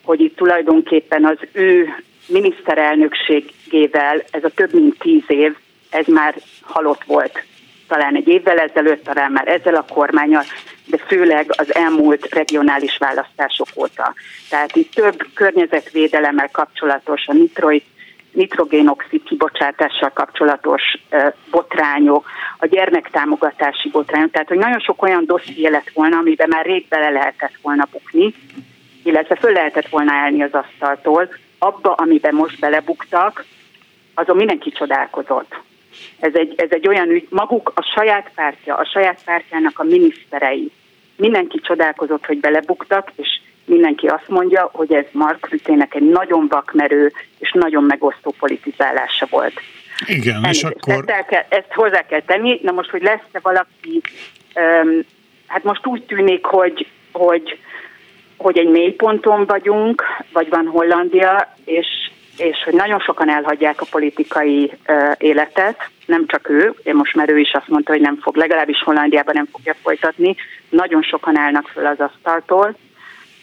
[0.03, 5.55] hogy itt tulajdonképpen az ő miniszterelnökségével ez a több mint tíz év,
[5.89, 7.43] ez már halott volt.
[7.87, 10.43] Talán egy évvel ezelőtt, talán már ezzel a kormányal
[10.91, 14.13] de főleg az elmúlt regionális választások óta.
[14.49, 17.83] Tehát itt több környezetvédelemmel kapcsolatos, a nitroid
[18.31, 20.81] nitrogénoxid kibocsátással kapcsolatos
[21.51, 26.87] botrányok, a gyermektámogatási botrányok, tehát hogy nagyon sok olyan dosszié lett volna, amiben már rég
[26.87, 28.33] bele lehetett volna bukni,
[29.03, 33.45] illetve föl lehetett volna állni az asztaltól, abba, amiben most belebuktak,
[34.13, 35.55] azon mindenki csodálkozott.
[36.19, 40.71] Ez egy, ez egy olyan ügy, maguk a saját pártja, a saját pártjának a miniszterei,
[41.21, 47.11] mindenki csodálkozott, hogy belebuktak, és mindenki azt mondja, hogy ez Mark Rütének egy nagyon vakmerő
[47.39, 49.53] és nagyon megosztó politizálása volt.
[50.05, 51.03] Igen, Elnézést, és akkor...
[51.07, 52.59] Ezt, kell, ezt hozzá kell tenni.
[52.63, 54.01] Na most, hogy lesz-e valaki,
[54.55, 54.99] um,
[55.47, 57.59] hát most úgy tűnik, hogy, hogy,
[58.37, 60.03] hogy egy mélyponton vagyunk,
[60.33, 61.87] vagy van Hollandia, és
[62.41, 64.71] és hogy nagyon sokan elhagyják a politikai
[65.17, 68.83] életet, nem csak ő, én most már ő is azt mondta, hogy nem fog, legalábbis
[68.83, 70.35] Hollandiában nem fogja folytatni,
[70.69, 72.75] nagyon sokan állnak föl az asztaltól,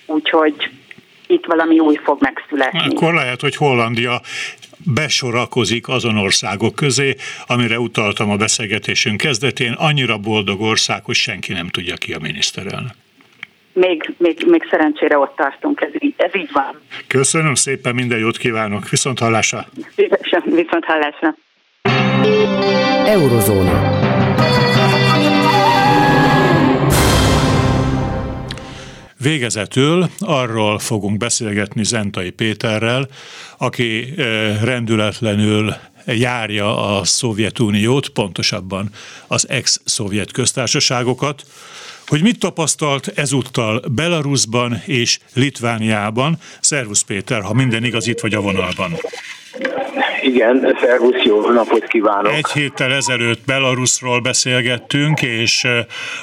[0.07, 0.71] úgyhogy
[1.27, 2.95] itt valami új fog megszületni.
[2.95, 4.21] Akkor lehet, hogy Hollandia
[4.95, 7.15] besorakozik azon országok közé,
[7.47, 12.95] amire utaltam a beszélgetésünk kezdetén, annyira boldog ország, hogy senki nem tudja ki a miniszterelnök
[13.79, 16.81] még, még, még szerencsére ott tartunk, ez így, ez így van.
[17.07, 19.67] Köszönöm szépen, minden jót kívánok, viszont hallásra.
[20.45, 21.35] viszont hallásra.
[23.07, 24.07] Eurozóna.
[29.23, 33.07] Végezetül arról fogunk beszélgetni Zentai Péterrel,
[33.59, 35.75] aki eh, rendületlenül
[36.07, 38.89] járja a Szovjetuniót, pontosabban
[39.27, 41.43] az ex-szovjet köztársaságokat,
[42.09, 46.39] hogy mit tapasztalt ezúttal Belarusban és Litvániában.
[46.61, 48.93] Szervusz Péter, ha minden igaz, itt vagy a vonalban.
[50.23, 52.33] Igen, szervusz, jó napot kívánok!
[52.33, 55.67] Egy héttel ezelőtt Belarusról beszélgettünk, és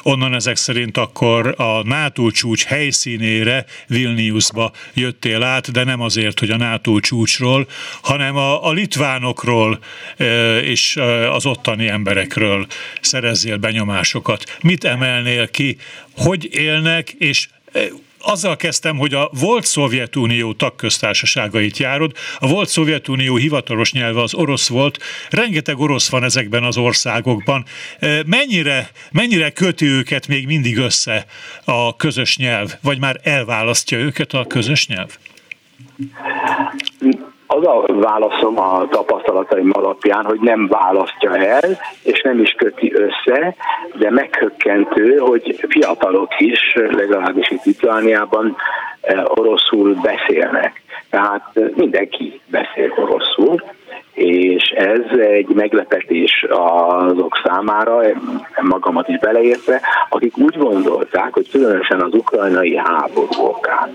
[0.04, 6.50] onnan ezek szerint akkor a NATO csúcs helyszínére, Vilniusba jöttél át, de nem azért, hogy
[6.50, 7.68] a NATO csúcsról,
[8.02, 9.80] hanem a, a litvánokról
[10.62, 11.00] és
[11.32, 12.66] az ottani emberekről
[13.02, 14.44] szerezzél benyomásokat.
[14.62, 15.78] Mit emelnél ki,
[16.18, 17.48] hogy élnek, és
[18.26, 24.68] azzal kezdtem, hogy a volt Szovjetunió tagköztársaságait járod, a volt Szovjetunió hivatalos nyelve az orosz
[24.68, 27.66] volt, rengeteg orosz van ezekben az országokban.
[28.00, 31.26] E, mennyire, mennyire köti őket még mindig össze
[31.64, 35.18] a közös nyelv, vagy már elválasztja őket a közös nyelv?
[37.66, 43.56] A válaszom a tapasztalataim alapján, hogy nem választja el, és nem is köti össze,
[43.98, 48.56] de meghökkentő, hogy fiatalok is, legalábbis itt Litvániában
[49.02, 50.85] eh, oroszul beszélnek.
[51.10, 53.64] Tehát mindenki beszél oroszul,
[54.14, 58.02] és ez egy meglepetés azok számára,
[58.62, 63.90] magamat is beleértve, akik úgy gondolták, hogy különösen az ukrajnai háború okán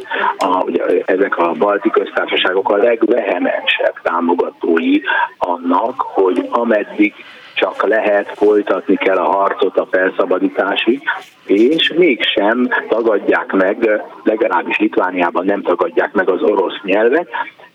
[1.05, 5.01] ezek a balti köztársaságok a legvehemensebb támogatói
[5.39, 7.15] annak, hogy ameddig
[7.61, 11.03] csak lehet, folytatni kell a harcot a felszabadításig,
[11.47, 17.29] és mégsem tagadják meg, legalábbis Litvániában nem tagadják meg az orosz nyelvet.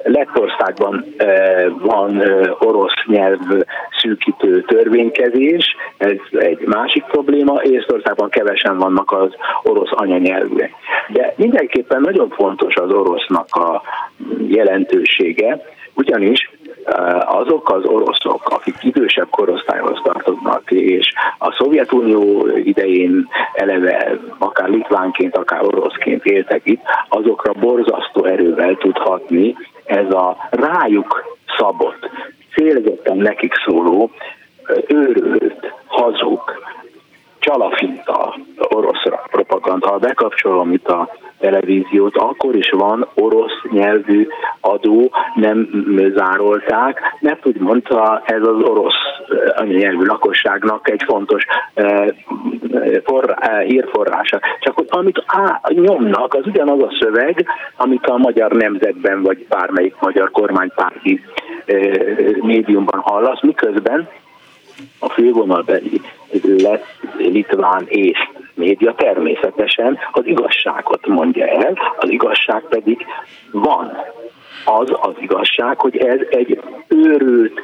[0.04, 1.06] Lettországban
[1.80, 2.22] van
[2.60, 3.40] orosz nyelv
[4.02, 9.30] szűkítő törvénykezés, ez egy másik probléma, Észtországban kevesen vannak az
[9.64, 10.72] orosz anyanyelvűek.
[11.10, 13.82] De mindenképpen nagyon fontos az orosznak a
[14.48, 15.62] jelentősége,
[15.94, 16.50] ugyanis
[17.26, 25.66] azok az oroszok, akik idősebb korosztályhoz tartoznak, és a Szovjetunió idején eleve akár litvánként, akár
[25.66, 29.56] oroszként éltek itt, azokra borzasztó erővel tudhatni
[29.86, 32.10] ez a rájuk szabott,
[32.54, 34.12] célzottan nekik szóló,
[34.88, 36.42] őrült, hazug,
[37.46, 38.36] csalafinta
[38.70, 39.88] orosz propaganda.
[39.88, 44.28] Ha bekapcsolom itt a televíziót, akkor is van orosz nyelvű
[44.60, 45.70] adó, nem
[46.16, 49.02] zárolták, mert úgy mondta, ez az orosz
[49.56, 51.46] anyanyelvű lakosságnak egy fontos
[53.04, 54.40] forrá, hírforrása.
[54.60, 57.46] Csak hogy amit á, nyomnak, az ugyanaz a szöveg,
[57.78, 61.22] amit a magyar nemzetben, vagy bármelyik magyar kormánypárti
[62.42, 64.08] médiumban hallasz, miközben
[65.00, 66.02] a fővonalbeli
[66.42, 66.86] lett
[67.18, 68.18] litván és
[68.54, 73.06] média természetesen az igazságot mondja el, az igazság pedig
[73.52, 73.98] van.
[74.66, 77.62] Az az igazság, hogy ez egy őrült,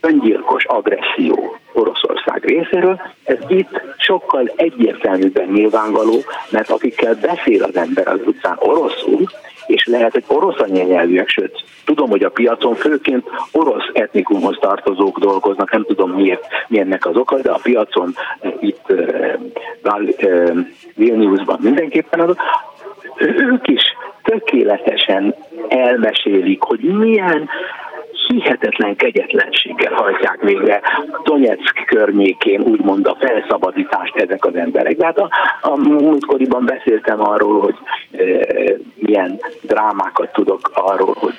[0.00, 8.20] öngyilkos agresszió Oroszország részéről, ez itt sokkal egyértelműbben nyilvánvaló, mert akikkel beszél az ember az
[8.24, 9.24] utcán oroszul,
[9.70, 15.72] és lehet, hogy orosz anyanyelvűek, sőt, tudom, hogy a piacon főként orosz etnikumhoz tartozók dolgoznak,
[15.72, 20.58] nem tudom miért, mi ennek az oka, de a piacon eh, itt uh,
[20.94, 22.36] Vilniusban mindenképpen az,
[23.18, 23.82] ők is
[24.22, 25.34] tökéletesen
[25.68, 27.48] elmesélik, hogy milyen
[28.30, 30.80] hihetetlen kegyetlenséggel hajtják végre
[31.24, 34.96] Donetsk környékén úgymond a felszabadítást ezek az emberek.
[34.96, 37.76] De hát a, a múltkoriban beszéltem arról, hogy
[38.12, 38.24] e,
[38.94, 41.34] milyen drámákat tudok arról, hogy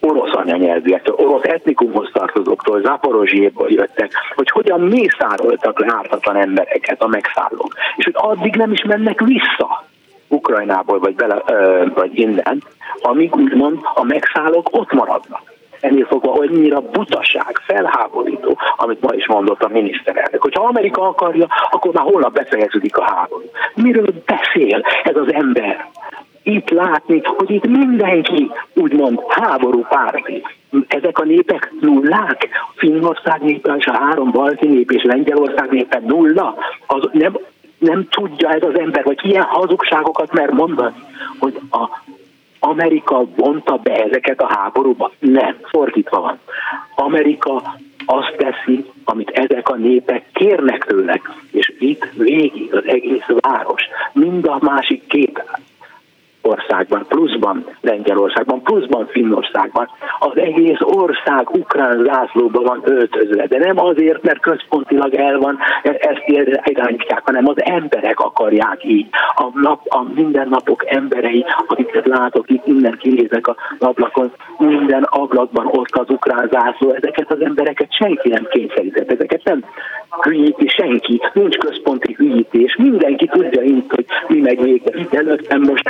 [0.00, 7.74] orosz anyanyelvűektől, orosz etnikumhoz tartozóktól, Zaporozséból jöttek, hogy hogyan mészároltak le ártatlan embereket a megszállók,
[7.96, 9.84] és hogy addig nem is mennek vissza
[10.28, 11.42] Ukrajnából vagy, bele,
[11.94, 12.62] vagy innen,
[13.02, 15.54] amíg úgymond a megszállók ott maradnak
[15.86, 20.42] ennél fogva annyira butaság, felháborító, amit ma is mondott a miniszterelnök.
[20.42, 23.44] Hogyha Amerika akarja, akkor már holnap befejeződik a háború.
[23.74, 25.90] Miről beszél ez az ember?
[26.42, 30.42] Itt látni, hogy itt mindenki úgymond háború párti.
[30.88, 32.48] Ezek a népek nullák.
[32.76, 36.54] Finnország népe és a három balti nép és Lengyelország népe nulla.
[36.86, 37.38] Az nem,
[37.78, 40.94] nem tudja ez az ember, vagy ilyen hazugságokat mer mondani,
[41.38, 41.88] hogy a
[42.58, 45.12] Amerika vonta be ezeket a háborúba?
[45.18, 46.38] Nem, fordítva van.
[46.94, 47.62] Amerika
[48.06, 53.82] azt teszi, amit ezek a népek kérnek tőlek, és itt végig az egész város,
[54.12, 55.44] mind a másik két
[56.46, 59.88] országban, pluszban Lengyelországban, pluszban Finnországban.
[60.18, 66.22] Az egész ország ukrán zászlóban van öltözve, de nem azért, mert központilag el van, ezt
[66.64, 69.06] irányítják, hanem az emberek akarják így.
[69.34, 75.90] A, nap, a mindennapok emberei, akiket látok itt, innen kinézek a ablakon, minden ablakban ott
[75.90, 79.64] az ukrán zászló, ezeket az embereket senki nem kényszerített, ezeket nem
[80.20, 85.18] hülyíti senki, nincs központi hülyítés, mindenki tudja itt, hogy mi megy végre.
[85.18, 85.84] Előttem most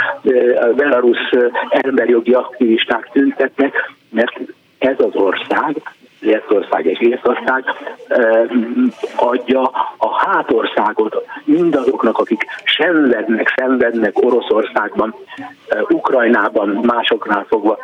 [0.77, 1.31] belarusz
[1.69, 4.41] emberjogi aktivisták tüntetnek, mert
[4.79, 5.83] ez az ország,
[6.21, 7.65] Észország és Észország
[9.17, 9.63] adja
[9.97, 12.45] a hátországot mindazoknak, akik
[12.79, 15.15] szenvednek, szenvednek Oroszországban,
[15.89, 17.79] Ukrajnában, másoknál fogva,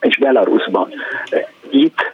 [0.00, 0.88] és Belarusban.
[1.70, 2.12] Itt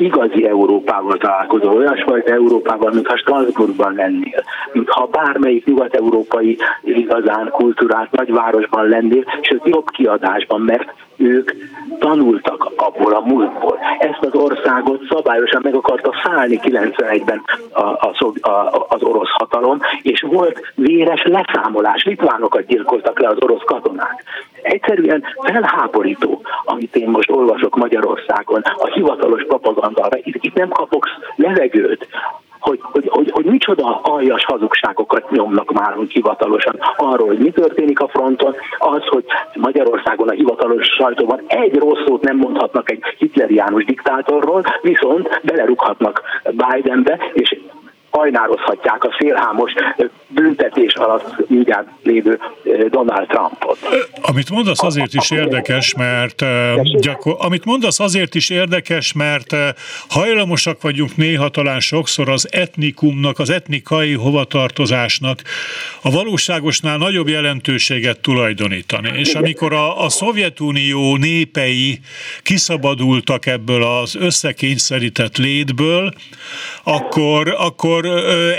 [0.00, 9.24] igazi Európával találkozol, olyasfajta Európával, mintha Strasbourgban lennél, mintha bármelyik nyugat-európai igazán kultúrát nagyvárosban lennél,
[9.40, 11.52] sőt jobb kiadásban, mert ők
[11.98, 13.78] tanultak abból a múltból.
[13.98, 17.42] Ezt az országot szabályosan meg akarta szállni 91-ben
[17.72, 23.64] a, a, a, az orosz hatalom, és volt véres leszámolás, litvánokat gyilkoltak le az orosz
[23.64, 24.24] katonák.
[24.62, 31.06] Egyszerűen felháborító, amit én most olvasok Magyarországon, a hivatalos propaganda, itt, itt nem kapok
[31.36, 32.08] levegőt,
[32.60, 38.08] hogy, hogy, hogy, hogy micsoda aljas hazugságokat nyomnak már hivatalosan arról, hogy mi történik a
[38.08, 44.64] fronton, az, hogy Magyarországon a hivatalos sajtóban egy rossz szót nem mondhatnak egy hitleriánus diktátorról,
[44.82, 47.58] viszont belerughatnak Bidenbe, és
[48.10, 49.72] hajnározhatják a félhámos
[50.42, 52.38] büntetés alatt mindjárt lévő
[52.90, 53.78] Donald Trumpot.
[54.20, 56.44] Amit mondasz azért is érdekes, mert
[56.82, 59.56] gyakor, amit mondasz azért is érdekes, mert
[60.08, 65.42] hajlamosak vagyunk néha talán sokszor az etnikumnak, az etnikai hovatartozásnak
[66.02, 69.18] a valóságosnál nagyobb jelentőséget tulajdonítani.
[69.18, 71.98] És amikor a, a Szovjetunió népei
[72.42, 76.12] kiszabadultak ebből az összekényszerített létből,
[76.82, 78.06] akkor, akkor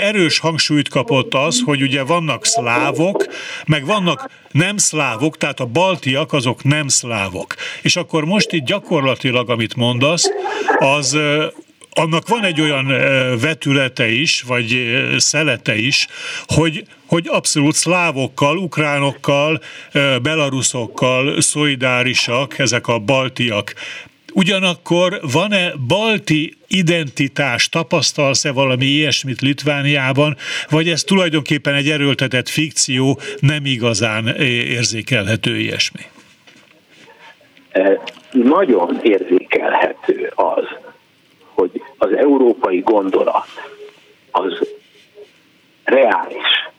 [0.00, 3.26] erős hangsúlyt kapott az, hogy ugye vannak szlávok,
[3.66, 7.54] meg vannak nem szlávok, tehát a baltiak azok nem szlávok.
[7.82, 10.28] És akkor most itt gyakorlatilag, amit mondasz,
[10.78, 11.18] az
[11.94, 12.86] annak van egy olyan
[13.40, 16.06] vetülete is, vagy szelete is,
[16.46, 19.62] hogy, hogy abszolút szlávokkal, ukránokkal,
[20.22, 23.74] belaruszokkal szolidárisak ezek a baltiak.
[24.32, 30.36] Ugyanakkor van-e balti identitás, tapasztalsz-e valami ilyesmit Litvániában,
[30.70, 34.26] vagy ez tulajdonképpen egy erőltetett fikció, nem igazán
[34.76, 36.00] érzékelhető ilyesmi?
[38.30, 40.64] Nagyon érzékelhető az,
[41.54, 43.48] hogy az európai gondolat
[44.30, 44.68] az
[45.84, 46.70] reális.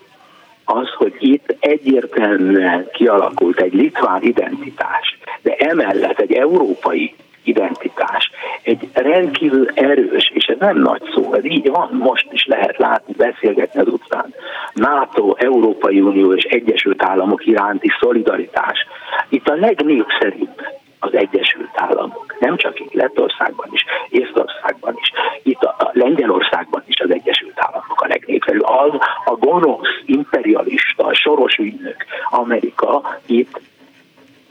[0.64, 8.32] Az, hogy itt egyértelműen kialakult egy litván identitás, de emellett egy európai identitás.
[8.62, 13.14] Egy rendkívül erős, és ez nem nagy szó, ez így van, most is lehet látni,
[13.18, 14.34] beszélgetni az utcán.
[14.74, 18.88] NATO, Európai Unió és Egyesült Államok iránti szolidaritás.
[19.30, 20.62] Itt a legnépszerűbb
[21.00, 22.36] az Egyesült Államok.
[22.39, 25.12] Nem csak itt, Lettországban is, Észtországban is,
[25.44, 28.64] itt a, Lengyelországban is az Egyesült Államok a legnépszerűbb.
[28.66, 28.94] Az
[29.26, 33.60] a gonosz, imperialista, soros ügynök Amerika itt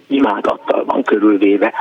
[0.07, 1.74] imádattal van körülvéve.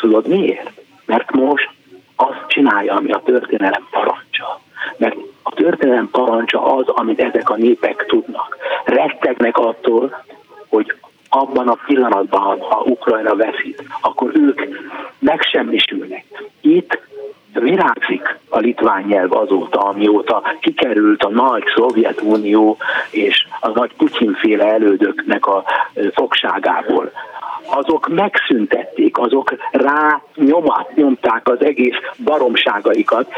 [0.00, 0.70] Tudod miért?
[1.06, 1.70] Mert most
[2.16, 4.60] azt csinálja, ami a történelem parancsa.
[4.96, 8.56] Mert a történelem parancsa az, amit ezek a népek tudnak.
[8.84, 10.24] Rettegnek attól,
[10.68, 10.94] hogy
[11.28, 14.62] abban a pillanatban, ha Ukrajna veszít, akkor ők
[15.18, 16.24] megsemmisülnek.
[16.60, 17.00] Itt
[17.52, 22.76] virágzik a litván nyelv azóta, amióta kikerült a nagy Szovjetunió
[23.10, 25.64] és a nagy Putyinféle elődöknek a
[26.14, 27.12] fogságából
[27.70, 33.32] azok megszüntették, azok rá nyomat, nyomták az egész baromságaikat,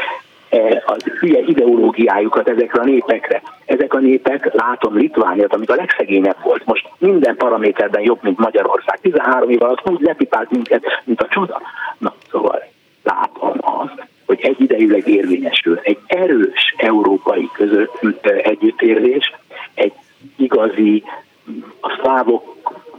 [0.53, 3.41] E, az hülye ideológiájukat ezekre a népekre.
[3.65, 8.99] Ezek a népek, látom Litvániát, amit a legszegényebb volt, most minden paraméterben jobb, mint Magyarország.
[9.01, 11.61] 13 év alatt úgy lepipált minket, mint a csoda.
[11.97, 12.63] Na, szóval
[13.03, 19.33] látom azt, hogy egyidejűleg érvényesül egy erős európai között együttérzés,
[19.73, 19.93] egy
[20.35, 21.03] igazi
[21.79, 21.89] a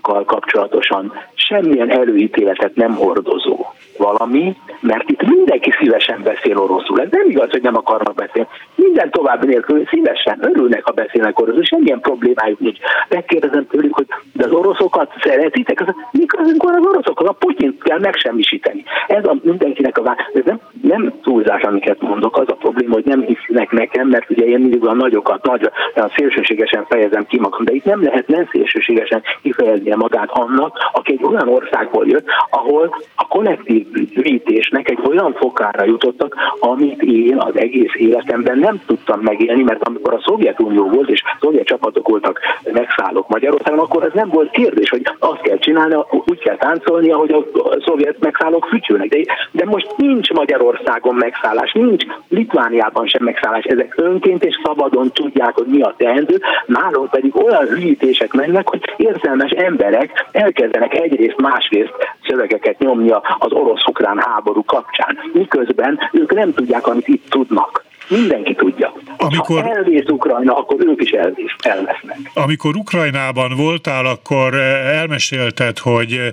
[0.05, 3.67] szlávokkal kapcsolatosan semmilyen előítéletet nem hordozó
[3.99, 7.01] valami, mert itt mindenki szívesen beszél oroszul.
[7.01, 8.49] Ez nem igaz, hogy nem akarnak beszélni.
[8.85, 12.79] Minden további nélkül szívesen örülnek, ha beszélnek oroszul, semmilyen problémájuk nincs.
[13.09, 15.81] Megkérdezem tőlük, hogy de az oroszokat szeretitek?
[15.81, 17.29] Az, mik az, az oroszokat?
[17.29, 18.85] A Putyint kell megsemmisíteni.
[19.07, 20.17] Ez a mindenkinek a vá...
[20.35, 22.39] Ez nem, nem túlzás, amiket mondok.
[22.39, 26.13] Az a probléma, hogy nem hisznek nekem, mert ugye én mindig a nagyokat, nagy, a
[26.17, 31.25] szélsőségesen fejezem ki magam, de itt nem lehet nem szélsőségesen kifejeznie magát annak, aki egy
[31.25, 37.95] olyan országból jött, ahol a kollektív gyűjtésnek egy olyan fokára jutottak, amit én az egész
[37.95, 42.41] életemben nem tudtam megélni, mert amikor a Szovjetunió volt, és szovjet csapatok voltak
[42.73, 47.33] megszállók Magyarországon, akkor ez nem volt kérdés, hogy azt kell csinálni, úgy kell táncolni, ahogy
[47.33, 47.45] a
[47.85, 49.09] szovjet megszállók fütyülnek.
[49.09, 49.19] De,
[49.51, 53.65] de most nincs Magyarországon megszállás, nincs Litvániában sem megszállás.
[53.65, 58.81] Ezek önként és szabadon tudják, hogy mi a teendő, nálunk pedig olyan hűítések mennek, hogy
[58.97, 61.93] érzelmes emberek elkezdenek egyrészt, másrészt
[62.29, 67.84] szövegeket nyomni az orosz-ukrán háború kapcsán, miközben ők nem tudják, amit itt tudnak.
[68.09, 68.95] Mindenki tudja.
[69.17, 72.19] Amikor, ha elvész Ukrajna, akkor ők is elvész, elvesznek.
[72.35, 76.33] Amikor Ukrajnában voltál, akkor eh, elmesélted, hogy, eh,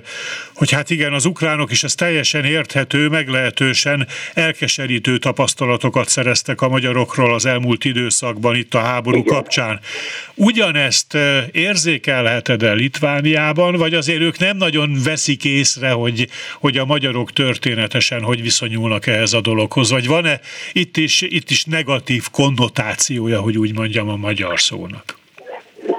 [0.54, 7.34] hogy hát igen, az ukránok is ez teljesen érthető, meglehetősen elkeserítő tapasztalatokat szereztek a magyarokról
[7.34, 9.34] az elmúlt időszakban itt a háború igen.
[9.34, 9.80] kapcsán.
[10.34, 16.28] Ugyanezt eh, érzékelheted el Litvániában, vagy azért ők nem nagyon veszik észre, hogy,
[16.60, 20.40] hogy a magyarok történetesen hogy viszonyulnak ehhez a dologhoz, vagy van-e
[20.72, 25.20] itt is, itt is negatív konnotációja, hogy úgy mondjam a magyar szónak?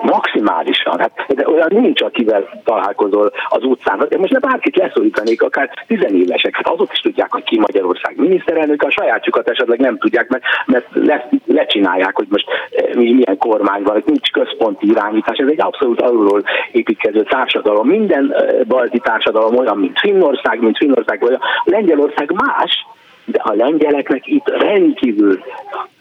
[0.01, 0.99] maximálisan.
[0.99, 4.05] Hát, de olyan nincs, akivel találkozol az utcán.
[4.09, 6.55] De most ne bárkit leszólítanék, akár tizenévesek.
[6.55, 10.87] Hát azok is tudják, hogy ki Magyarország miniszterelnök, a sajátjukat esetleg nem tudják, mert, mert
[10.93, 15.37] le, lecsinálják, hogy most eh, mi, milyen kormány van, nincs központi irányítás.
[15.37, 17.87] Ez egy abszolút alulról építkező társadalom.
[17.87, 22.85] Minden eh, balti társadalom olyan, mint Finnország, mint Finnország, vagy Lengyelország más,
[23.25, 25.43] de a lengyeleknek itt rendkívül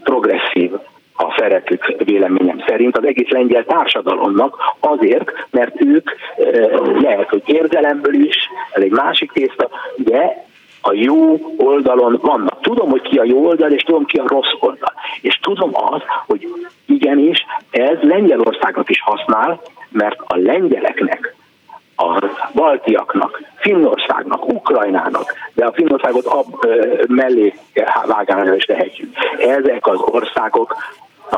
[0.03, 0.73] progresszív
[1.17, 6.11] a szerepük véleményem szerint az egész lengyel társadalomnak azért, mert ők
[7.01, 8.37] lehet, hogy érzelemből is,
[8.73, 10.45] ez egy másik tészta, de
[10.83, 12.61] a jó oldalon vannak.
[12.61, 14.93] Tudom, hogy ki a jó oldal, és tudom, ki a rossz oldal.
[15.21, 16.49] És tudom azt, hogy
[16.87, 21.35] igenis, ez Lengyelországnak is használ, mert a lengyeleknek
[21.97, 26.67] a baltiaknak, Finnországnak, Ukrajnának, de a Finnországot ab,
[27.09, 27.55] mellé
[28.07, 29.15] vágányra is tehetjük.
[29.39, 30.77] Ezek az országok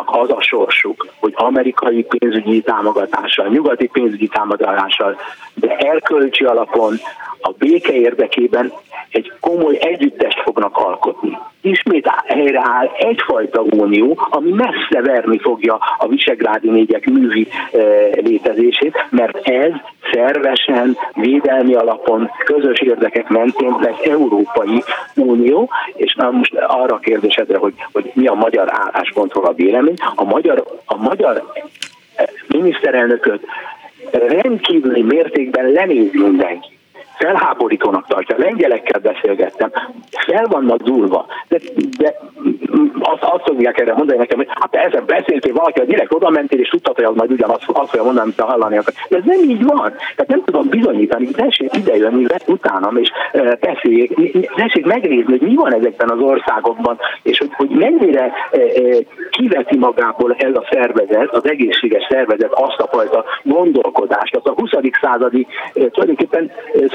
[0.05, 5.17] az a sorsuk, hogy amerikai pénzügyi támogatással, nyugati pénzügyi támogatással,
[5.55, 6.97] de elkölcsi alapon
[7.41, 8.73] a béke érdekében
[9.15, 11.39] egy komoly együttest fognak alkotni.
[11.61, 17.79] Ismét helyreáll egyfajta unió, ami messze verni fogja a visegrádi négyek művi e,
[18.15, 19.73] létezését, mert ez
[20.13, 24.83] szervesen, védelmi alapon, közös érdekek mentén lesz Európai
[25.17, 29.97] Unió, és na most arra a kérdésedre, hogy, hogy mi a magyar álláspontról a vélemény,
[30.15, 31.53] a magyar, a magyar
[32.17, 33.45] e, miniszterelnököt
[34.11, 36.74] rendkívüli mértékben lenéz mindenki
[37.17, 38.37] felháborítónak tartja.
[38.39, 39.71] Lengyelekkel beszélgettem,
[40.27, 41.59] fel vannak durva, de,
[41.99, 42.15] de
[42.99, 46.61] azt, azt fogják erre mondani nekem, hogy hát ezzel beszéltél valaki, hogy direkt oda mentél,
[46.61, 48.95] és tudtad, hogy az majd ugyanazt azt fogja mondani, amit hallani akar.
[49.09, 49.93] De ez nem így van.
[50.17, 53.11] Tehát nem tudom bizonyítani, tessék idejönni utánam, és
[53.61, 58.33] beszéljék, tessék megnézni, hogy mi van ezekben az országokban, és hogy, hogy mennyire
[59.31, 64.71] kiveti magából ez a szervezet, az egészséges szervezet azt a fajta gondolkodást, az a 20.
[65.01, 66.51] századi tulajdonképpen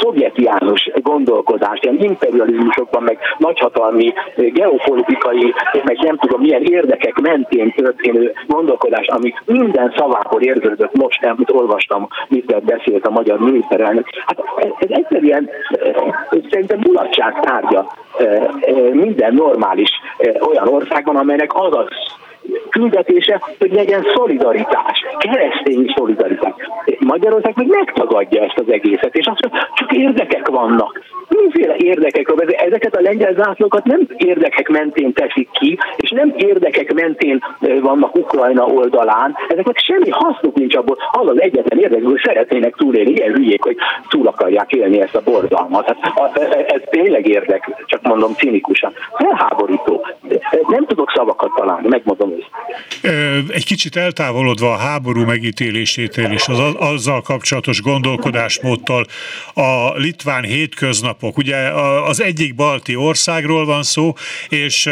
[0.10, 5.54] szovjetiánus gondolkodást, ilyen imperializmusokban, meg nagyhatalmi geopolitikai,
[5.84, 12.08] meg nem tudom milyen érdekek mentén történő gondolkodás, amit minden szavából érződött most, amit olvastam,
[12.28, 14.06] mit beszélt a magyar miniszterelnök.
[14.26, 14.40] Hát
[14.80, 15.50] ez egyszerűen
[16.50, 17.94] szerintem mulatság tárgya
[18.92, 19.90] minden normális
[20.48, 21.88] olyan országban, amelynek az az
[22.70, 26.54] küldetése, hogy legyen szolidaritás, keresztény szolidaritás.
[27.00, 31.02] Magyarország meg megtagadja ezt az egészet, és azt mondja, csak érdekek vannak.
[31.30, 32.34] Miféle érdekek?
[32.66, 37.44] Ezeket a lengyel zászlókat nem érdekek mentén teszik ki, és nem érdekek mentén
[37.82, 39.36] vannak Ukrajna oldalán.
[39.48, 40.98] Ezeknek semmi hasznuk nincs abból.
[41.12, 43.12] Az az egyetlen érdek, hogy szeretnének túlélni.
[43.12, 43.76] Ilyen hülyék, hogy
[44.10, 45.96] túl akarják élni ezt a borzalmat.
[46.02, 48.92] Hát, ez tényleg érdek, csak mondom cinikusan.
[49.14, 50.06] Felháborító.
[50.68, 52.34] Nem tudok szavakat találni, megmondom
[53.48, 59.06] egy kicsit eltávolodva a háború megítélésétől és az, azzal kapcsolatos gondolkodásmódtól
[59.54, 61.58] a litván hétköznapok, ugye
[62.06, 64.14] az egyik balti országról van szó,
[64.50, 64.90] és,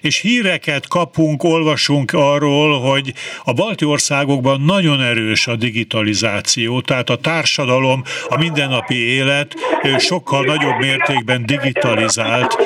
[0.00, 3.12] és híreket kapunk, olvasunk arról, hogy
[3.44, 9.54] a balti országokban nagyon erős a digitalizáció, tehát a társadalom, a mindennapi élet
[9.98, 12.56] sokkal nagyobb mértékben digitalizált,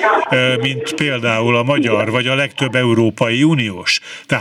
[0.61, 4.01] mint például a magyar, vagy a legtöbb Európai Uniós.
[4.26, 4.38] Tehát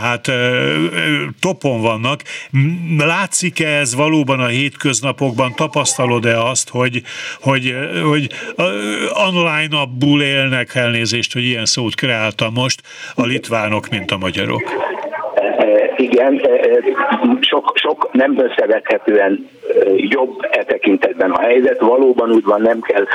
[1.40, 2.22] topon vannak.
[2.98, 5.54] Látszik-e ez valóban a hétköznapokban?
[5.54, 7.02] Tapasztalod-e azt, hogy,
[7.40, 8.30] hogy, hogy
[9.12, 12.82] online-abbul élnek elnézést, hogy ilyen szót kreáltam most
[13.14, 14.62] a litvánok, mint a magyarok?
[15.98, 16.40] Igen,
[17.40, 19.48] sok, sok nem összevethetően
[19.96, 21.80] jobb e tekintetben a helyzet.
[21.80, 23.06] Valóban úgy van, nem kell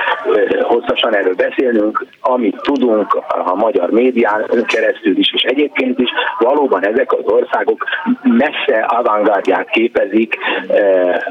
[0.61, 6.09] hosszasan erről beszélnünk, amit tudunk a magyar médián keresztül is, és egyébként is,
[6.39, 7.85] valóban ezek az országok
[8.23, 10.37] messze avantgárdját képezik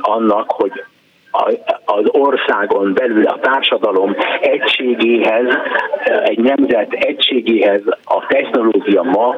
[0.01, 0.73] annak, hogy
[1.85, 5.47] az országon belül a társadalom egységéhez,
[6.25, 9.37] egy nemzet egységéhez a technológia ma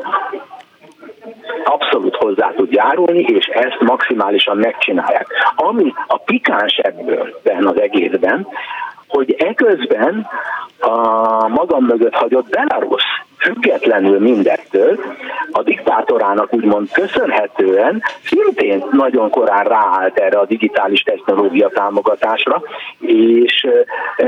[1.64, 5.26] abszolút hozzá tud járulni, és ezt maximálisan megcsinálják.
[5.56, 7.34] Ami a pikáns ebből
[7.64, 8.46] az egészben,
[9.08, 10.26] hogy eközben
[10.80, 14.98] a magam mögött hagyott Belarus függetlenül mindettől,
[15.52, 22.62] a diktátorának úgymond köszönhetően szintén nagyon korán ráállt erre a digitális technológia támogatásra,
[23.00, 23.66] és
[24.16, 24.26] e,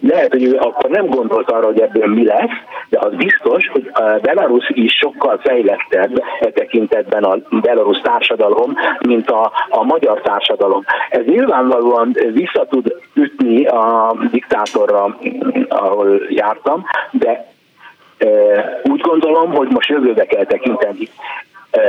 [0.00, 2.56] lehet, hogy ő akkor nem gondolt arra, hogy ebből mi lesz,
[2.88, 3.90] de az biztos, hogy
[4.22, 8.74] Belarus is sokkal fejlettebb e tekintetben a Belarus társadalom,
[9.06, 10.84] mint a, a magyar társadalom.
[11.10, 15.18] Ez nyilvánvalóan vissza tud ütni a diktátorra,
[15.68, 17.53] ahol jártam, de
[18.82, 21.08] úgy gondolom, hogy most jövőbe kell tekinteni.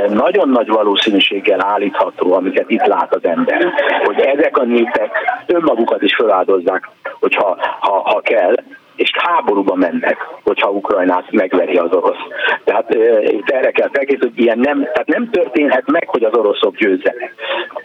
[0.08, 3.72] Nagyon nagy valószínűséggel állítható, amiket itt lát az ember,
[4.04, 5.10] hogy ezek a népek
[5.46, 6.88] önmagukat is feláldozzák,
[7.20, 8.54] hogyha ha, ha kell,
[8.96, 12.18] és háborúba mennek, hogyha Ukrajnát megveri az orosz.
[12.64, 12.94] Tehát
[13.24, 17.34] itt erre kell felkészülni, hogy ilyen nem, tehát nem történhet meg, hogy az oroszok győzzenek.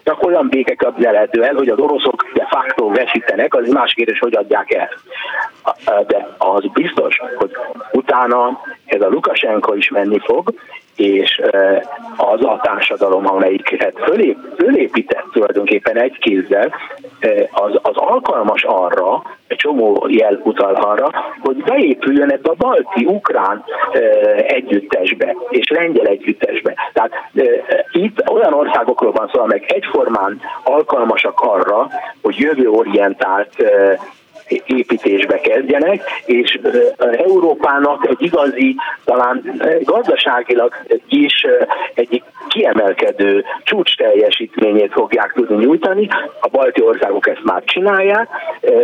[0.04, 4.36] Csak olyan béke kapcsolható el, hogy az oroszok de facto veszítenek, az más kérdés, hogy
[4.36, 4.90] adják el.
[6.08, 7.52] De az biztos, hogy
[7.92, 10.54] utána ez a Lukasenko is menni fog,
[10.96, 11.42] és
[12.18, 16.76] az a társadalom, amelyiket fölép, fölépített tulajdonképpen egy kézzel,
[17.52, 19.22] az, az alkalmas arra,
[19.62, 21.10] csomó jel utal arra,
[21.42, 23.64] hogy beépüljön ebbe a balti-ukrán
[24.48, 26.74] együttesbe, és lengyel együttesbe.
[26.94, 27.12] Tehát
[27.92, 31.88] itt olyan országokról van szó, amelyek egyformán alkalmasak arra,
[32.22, 33.56] hogy jövőorientált
[34.66, 36.60] építésbe kezdjenek, és
[36.98, 38.76] Európának egy igazi,
[39.06, 40.74] talán gazdaságilag
[41.08, 41.46] is
[41.94, 46.08] egyik kiemelkedő csúcs teljesítményét fogják tudni nyújtani.
[46.42, 48.28] A balti országok ezt már csinálják,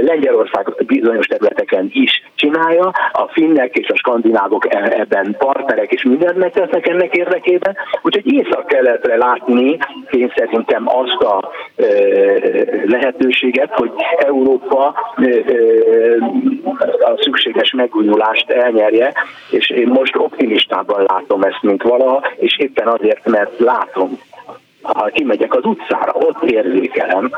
[0.02, 6.38] Lengyelország bizonyos területeken is csinálja, a finnek és a skandinávok e- ebben partnerek és mindent
[6.38, 9.78] megtesznek ennek érdekében, úgyhogy észak-keletre látni
[10.12, 11.52] én szerintem azt a
[12.86, 14.86] lehetőséget, hogy Európa
[17.00, 19.14] a szükséges megújulást elnyerje,
[19.50, 24.20] és én most optimistában látom ezt, mint valaha, és éppen azért, mert látom,
[24.82, 27.32] ha kimegyek az utcára, ott érzékelem,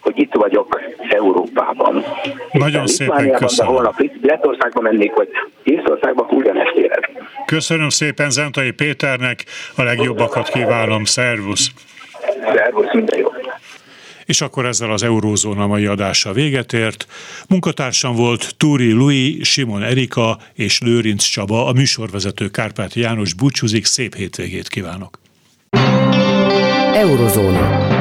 [0.00, 2.04] hogy itt vagyok Európában.
[2.52, 3.72] Nagyon szépen köszönöm.
[3.72, 5.28] De holnap Lettországba mennék, vagy
[5.62, 7.02] Észországba, ugyanezt érez.
[7.46, 9.44] Köszönöm szépen Zentai Péternek,
[9.76, 11.70] a legjobbakat kívánom, szervusz!
[12.54, 13.28] Szervusz, minden jó!
[14.24, 17.06] És akkor ezzel az Eurózóna mai adása véget ért.
[17.48, 24.14] Munkatársam volt Túri Lui, Simon Erika és Lőrinc Csaba, a műsorvezető Kárpát János búcsúzik, szép
[24.14, 25.18] hétvégét kívánok!
[26.94, 27.99] Eurozóna.